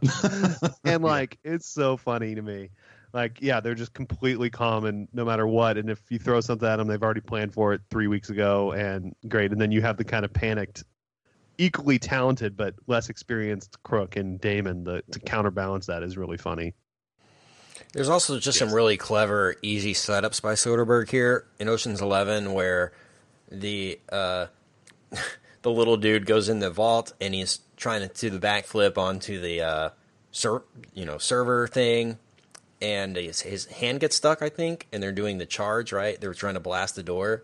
[0.84, 2.70] and like it's so funny to me.
[3.16, 5.78] Like, yeah, they're just completely calm and no matter what.
[5.78, 8.74] And if you throw something at them, they've already planned for it three weeks ago
[8.74, 9.54] and great.
[9.54, 10.84] And then you have the kind of panicked,
[11.58, 16.74] equally talented but less experienced crook and Damon the, to counterbalance that is really funny.
[17.94, 22.92] There's also just some really clever, easy setups by Soderbergh here in Ocean's Eleven, where
[23.50, 24.48] the uh,
[25.62, 29.40] the little dude goes in the vault and he's trying to do the backflip onto
[29.40, 29.90] the uh,
[30.32, 30.64] ser-
[30.94, 32.18] you know server thing,
[32.82, 36.20] and his, his hand gets stuck, I think, and they're doing the charge right.
[36.20, 37.44] They're trying to blast the door.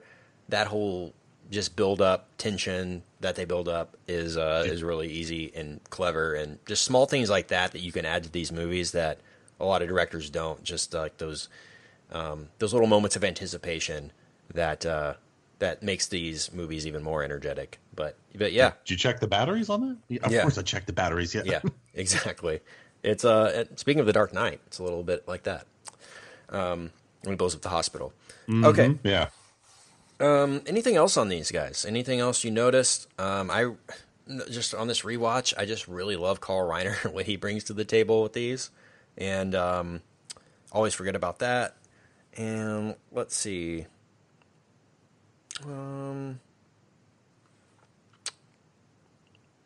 [0.50, 1.14] That whole
[1.50, 6.34] just build up tension that they build up is uh, is really easy and clever,
[6.34, 9.20] and just small things like that that you can add to these movies that
[9.60, 10.64] a lot of directors don't.
[10.64, 11.50] Just like those
[12.12, 14.12] um, those little moments of anticipation
[14.54, 15.14] that uh,
[15.60, 17.80] that makes these movies even more energetic.
[17.96, 19.98] But but yeah, Did you check the batteries on that?
[20.08, 20.42] Yeah, of Yeah.
[20.42, 21.34] course I checked the batteries.
[21.36, 21.44] Yeah.
[21.46, 21.62] yeah,
[21.94, 22.60] exactly.
[23.04, 25.66] It's uh speaking of the Dark Knight, it's a little bit like that.
[26.49, 26.91] Um,
[27.24, 28.14] when he blows up the hospital.
[28.49, 28.97] Okay.
[29.04, 29.28] yeah.
[30.20, 31.86] Um, anything else on these guys?
[31.86, 33.08] Anything else you noticed?
[33.18, 33.72] Um, I
[34.49, 37.86] just on this rewatch, I just really love Carl Reiner what he brings to the
[37.86, 38.70] table with these,
[39.18, 40.02] and um,
[40.72, 41.76] always forget about that.
[42.38, 43.88] And let's see.
[45.66, 46.39] Um,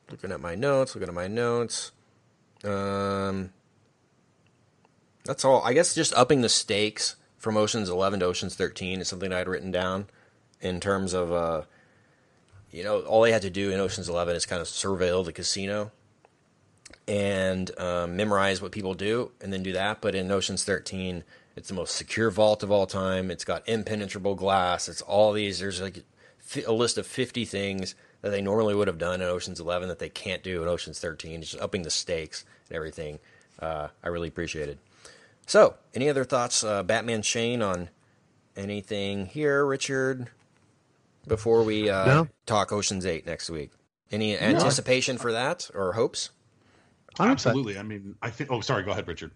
[0.10, 1.92] looking at my notes, looking at my notes.
[2.66, 3.52] Um,
[5.24, 5.64] that's all.
[5.64, 9.40] I guess just upping the stakes from Ocean's 11 to Ocean's 13 is something I
[9.40, 10.08] had written down
[10.62, 11.62] in terms of, uh,
[12.72, 15.34] you know, all they had to do in Ocean's 11 is kind of surveil the
[15.34, 15.92] casino
[17.08, 20.02] and um, memorize what people do and then do that.
[20.02, 21.24] But in Ocean's 13,
[21.56, 23.32] it's the most secure vault of all time.
[23.32, 24.90] It's got impenetrable glass.
[24.90, 25.60] It's all these.
[25.60, 26.04] There's like
[26.68, 30.00] a list of 50 things that they normally would have done in Ocean's 11 that
[30.00, 31.42] they can't do in Ocean's 13.
[31.42, 33.20] It's just upping the stakes and everything.
[33.60, 34.78] Uh, I really appreciated.
[35.48, 37.90] So, any other thoughts, uh, Batman Shane, on
[38.56, 40.28] anything here, Richard?
[41.28, 42.28] Before we uh, No.
[42.46, 43.72] talk Ocean's Eight next week,
[44.12, 46.30] any anticipation for that or hopes?
[47.20, 47.50] I'm excited.
[47.60, 47.80] Absolutely.
[47.80, 48.52] I mean, I think.
[48.52, 48.84] Oh, sorry.
[48.84, 49.32] Go ahead, Richard.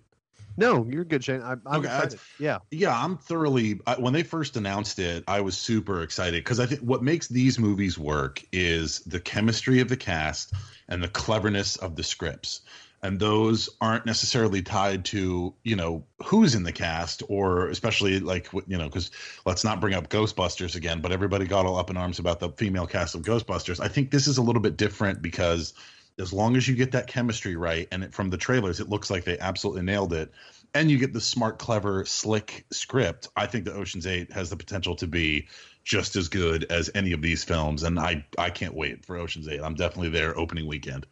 [0.58, 1.42] No, you're good, Shane.
[1.42, 2.20] I'm, I'm Okay, excited.
[2.38, 2.58] Yeah.
[2.70, 3.80] Yeah, I'm thoroughly.
[3.88, 7.28] I, when they first announced it, I was super excited because I think what makes
[7.30, 10.54] these movies work is the chemistry of the cast
[10.90, 12.62] and the cleverness of the scripts.
[13.02, 18.52] And those aren't necessarily tied to you know who's in the cast or especially like
[18.54, 19.12] you know because
[19.46, 21.02] let's not bring up Ghostbusters again.
[21.02, 23.80] But everybody got all up in arms about the female cast of Ghostbusters.
[23.80, 25.74] I think this is a little bit different because
[26.20, 29.10] as long as you get that chemistry right and it, from the trailers it looks
[29.10, 30.32] like they absolutely nailed it
[30.74, 34.58] and you get the smart clever slick script i think the oceans 8 has the
[34.58, 35.48] potential to be
[35.84, 39.48] just as good as any of these films and i i can't wait for oceans
[39.48, 41.06] 8 i'm definitely there opening weekend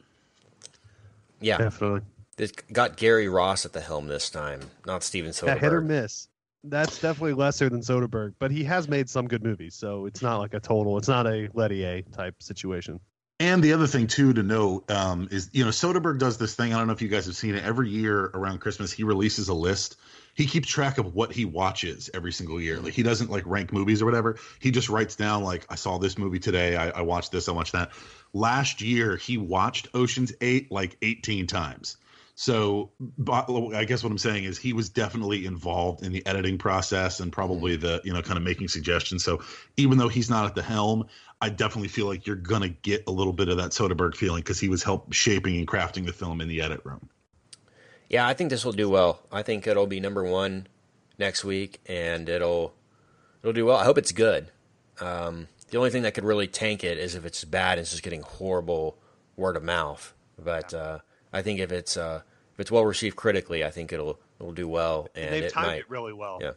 [1.39, 2.01] Yeah, Definitely.
[2.37, 5.47] it got Gary Ross at the helm this time, not Steven Soderbergh.
[5.47, 6.27] Yeah, hit or miss.
[6.63, 10.37] That's definitely lesser than Soderbergh, but he has made some good movies, so it's not
[10.37, 10.97] like a total.
[10.97, 12.99] It's not a Leterrier type situation.
[13.39, 16.73] And the other thing too to note um, is, you know, Soderbergh does this thing.
[16.73, 17.63] I don't know if you guys have seen it.
[17.63, 19.97] Every year around Christmas, he releases a list.
[20.37, 22.79] He keeps track of what he watches every single year.
[22.79, 24.37] Like he doesn't like rank movies or whatever.
[24.59, 26.75] He just writes down like, I saw this movie today.
[26.75, 27.49] I, I watched this.
[27.49, 27.89] I watched that.
[28.33, 31.97] Last year, he watched Ocean's Eight like 18 times.
[32.35, 32.91] So
[33.73, 37.31] I guess what I'm saying is he was definitely involved in the editing process and
[37.31, 39.23] probably the you know kind of making suggestions.
[39.23, 39.41] So
[39.75, 41.07] even though he's not at the helm,
[41.41, 44.59] I definitely feel like you're gonna get a little bit of that Soderbergh feeling because
[44.59, 47.09] he was help shaping and crafting the film in the edit room.
[48.09, 49.21] Yeah, I think this will do well.
[49.31, 50.67] I think it'll be number one
[51.19, 52.73] next week, and it'll
[53.41, 53.77] it'll do well.
[53.77, 54.51] I hope it's good.
[54.99, 57.91] Um, the only thing that could really tank it is if it's bad and it's
[57.91, 58.97] just getting horrible
[59.35, 60.13] word of mouth.
[60.41, 60.99] But uh,
[61.33, 62.21] I think if it's uh,
[62.53, 65.67] if it's well received critically, I think it'll it'll do well, and They've it timed
[65.67, 65.79] might.
[65.79, 66.39] it really well.
[66.41, 66.51] Yeah.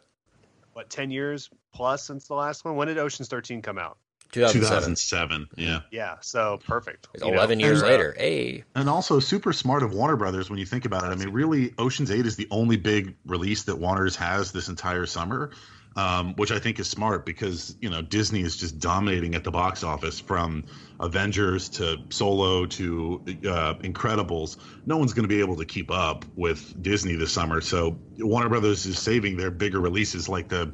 [0.72, 2.76] What ten years plus since the last one?
[2.76, 3.98] When did Ocean's Thirteen come out?
[4.32, 5.46] 2007.
[5.46, 5.48] 2007.
[5.56, 5.80] Yeah.
[5.90, 7.08] Yeah, so perfect.
[7.14, 8.14] It's You know, 11 years and, uh, later.
[8.16, 8.64] Hey.
[8.74, 11.08] And also super smart of Warner Brothers when you think about it.
[11.08, 15.06] I mean, really, Ocean's Eight is the only big release that Warner's has this entire
[15.06, 15.50] summer,
[15.96, 19.50] um, which I think is smart because you know Disney is just dominating at the
[19.50, 20.64] box office from
[21.00, 24.56] Avengers to Solo to uh, Incredibles.
[24.86, 28.48] No one's going to be able to keep up with Disney this summer, so Warner
[28.48, 30.72] Brothers is saving their bigger releases like the.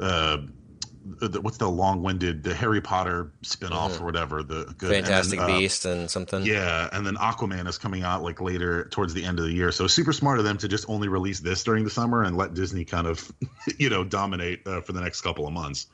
[0.00, 0.38] Uh,
[1.20, 4.00] the, what's the long-winded the Harry Potter spin-off Mhm.
[4.00, 6.44] or whatever the good and then, Fantastic uh, Beast and something.
[6.44, 9.72] yeah, and then Aquaman is coming out like later towards the end of the year.
[9.72, 12.54] So super smart of them to just only release this during the summer and let
[12.54, 13.30] Disney kind of,
[13.78, 15.86] you know, dominate uh, for the next couple of months.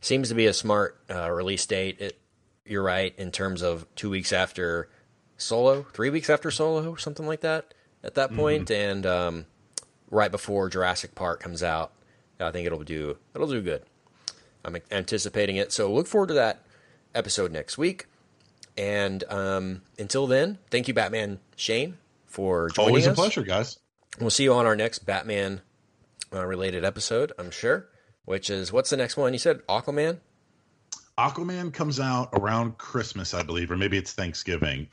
[0.00, 2.00] Seems to be a smart uh, release date.
[2.00, 2.18] It,
[2.64, 4.88] you're right in terms of two weeks after
[5.36, 7.74] Solo, three weeks after Solo, something like that.
[8.04, 9.46] At that point, and um,
[10.10, 11.92] right before Jurassic Park comes out,
[12.40, 13.82] I think it'll do it'll do good.
[14.64, 16.64] I'm anticipating it, so look forward to that
[17.14, 18.06] episode next week.
[18.76, 23.78] And um, until then, thank you, Batman Shane, for joining Always a pleasure, guys.
[24.20, 25.60] We'll see you on our next Batman
[26.32, 27.88] uh, related episode, I'm sure.
[28.24, 29.32] Which is what's the next one?
[29.32, 30.18] You said Aquaman.
[31.18, 34.88] Aquaman comes out around Christmas, I believe, or maybe it's Thanksgiving.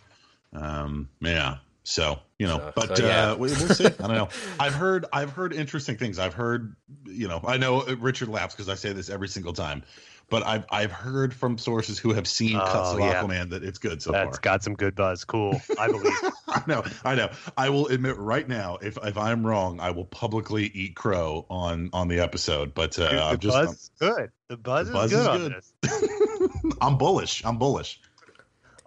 [0.54, 1.58] Um, yeah.
[1.84, 3.32] So you know, So- but so, yeah.
[3.32, 3.86] uh, we, we'll see.
[3.86, 4.30] I don't know.
[4.60, 6.20] I've heard I've heard interesting things.
[6.20, 6.76] I've heard,
[7.06, 9.84] you know, I know Richard laughs because I say this every single time,
[10.30, 13.22] but I've I've heard from sources who have seen cuts Oh, of yeah.
[13.24, 14.42] Aquaman that it's good so That's far.
[14.42, 15.24] got some good buzz.
[15.24, 15.60] Cool.
[15.80, 16.14] I believe.
[16.50, 17.30] I know, I know.
[17.58, 21.90] I will admit right now, if if I'm wrong, I will publicly eat crow on
[21.94, 22.74] on the episode.
[22.74, 24.32] But uh, Dude, I'm the just buzz is good.
[24.50, 25.64] The buzz, The buzz is is good on good.
[25.82, 26.74] this.
[26.82, 27.44] I'm bullish.
[27.46, 28.00] I'm bullish.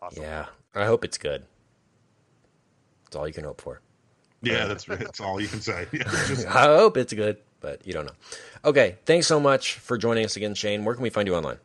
[0.00, 0.22] Awesome.
[0.22, 1.44] Yeah, I hope it's good.
[3.12, 3.82] That's all you can hope for.
[4.40, 5.86] Yeah, that's that's all you can say.
[5.92, 8.14] Yeah, just- I hope it's good, but you don't know.
[8.64, 10.86] Okay, thanks so much for joining us again, Shane.
[10.86, 11.58] Where can we find you online?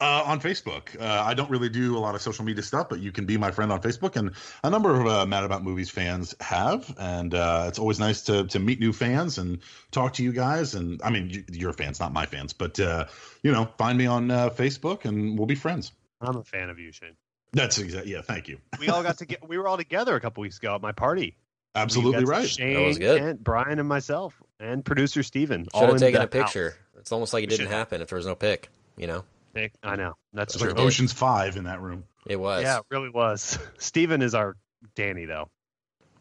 [0.00, 3.00] uh, on Facebook, uh, I don't really do a lot of social media stuff, but
[3.00, 4.30] you can be my friend on Facebook, and
[4.64, 8.46] a number of uh, Mad About Movies fans have, and uh, it's always nice to
[8.46, 9.58] to meet new fans and
[9.90, 10.74] talk to you guys.
[10.74, 13.04] And I mean, you, your fans, not my fans, but uh,
[13.42, 15.92] you know, find me on uh, Facebook, and we'll be friends.
[16.22, 17.14] I'm a fan of you, Shane.
[17.52, 18.12] That's exactly.
[18.12, 18.58] Yeah, thank you.
[18.78, 19.48] We all got to get.
[19.48, 21.36] We were all together a couple weeks ago at my party.
[21.74, 22.48] Absolutely right.
[22.48, 23.20] Shane, That was good.
[23.20, 25.64] Kent, Brian, and myself, and producer Steven.
[25.64, 26.74] Should all have in taken a picture.
[26.98, 28.68] It's almost like it We didn't should happen if there was no pic.
[28.96, 29.24] You know,
[29.54, 29.70] house.
[29.82, 30.14] I know.
[30.32, 30.72] That's It's true.
[30.72, 32.04] like Ocean's Five in that room.
[32.26, 32.62] it was.
[32.62, 33.58] Yeah, it really was.
[33.78, 34.56] Steven is our
[34.94, 35.48] Danny, though.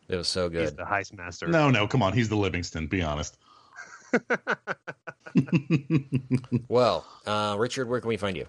[0.10, 0.62] it was so good.
[0.62, 0.80] He's good.
[0.80, 1.48] the heist master.
[1.48, 2.12] No, no, come on.
[2.14, 2.88] He's the Livingston.
[2.88, 3.38] Be honest.
[6.68, 8.46] Well, uh, Richard, where can we find you?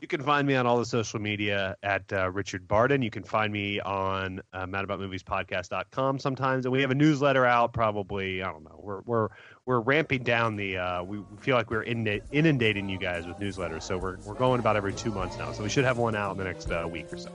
[0.00, 3.02] You can find me on all the social media at uh, Richard Barden.
[3.02, 6.66] You can find me on uh, madaboutmoviespodcast.com sometimes.
[6.66, 8.78] And we have a newsletter out probably, I don't know.
[8.80, 9.28] We're we're
[9.66, 13.82] we're ramping down the uh, we feel like we're inundating you guys with newsletters.
[13.82, 15.52] So we're we're going about every 2 months now.
[15.52, 17.30] So we should have one out in the next uh, week or so.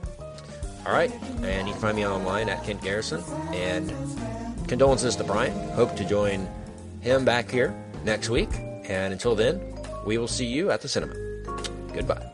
[0.86, 1.10] All right,
[1.42, 3.22] and you can find me online at Kent Garrison.
[3.52, 3.90] And
[4.68, 5.52] condolences to Brian.
[5.70, 6.48] Hope to join
[7.00, 8.50] him back here next week.
[8.88, 9.60] And until then,
[10.06, 11.14] we will see you at the cinema.
[11.92, 12.33] Goodbye.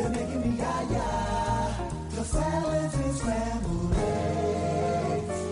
[0.00, 1.74] They're making me yah-yah.
[2.16, 5.44] The salads and scrambled eggs.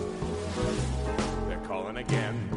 [1.47, 2.48] They're calling again.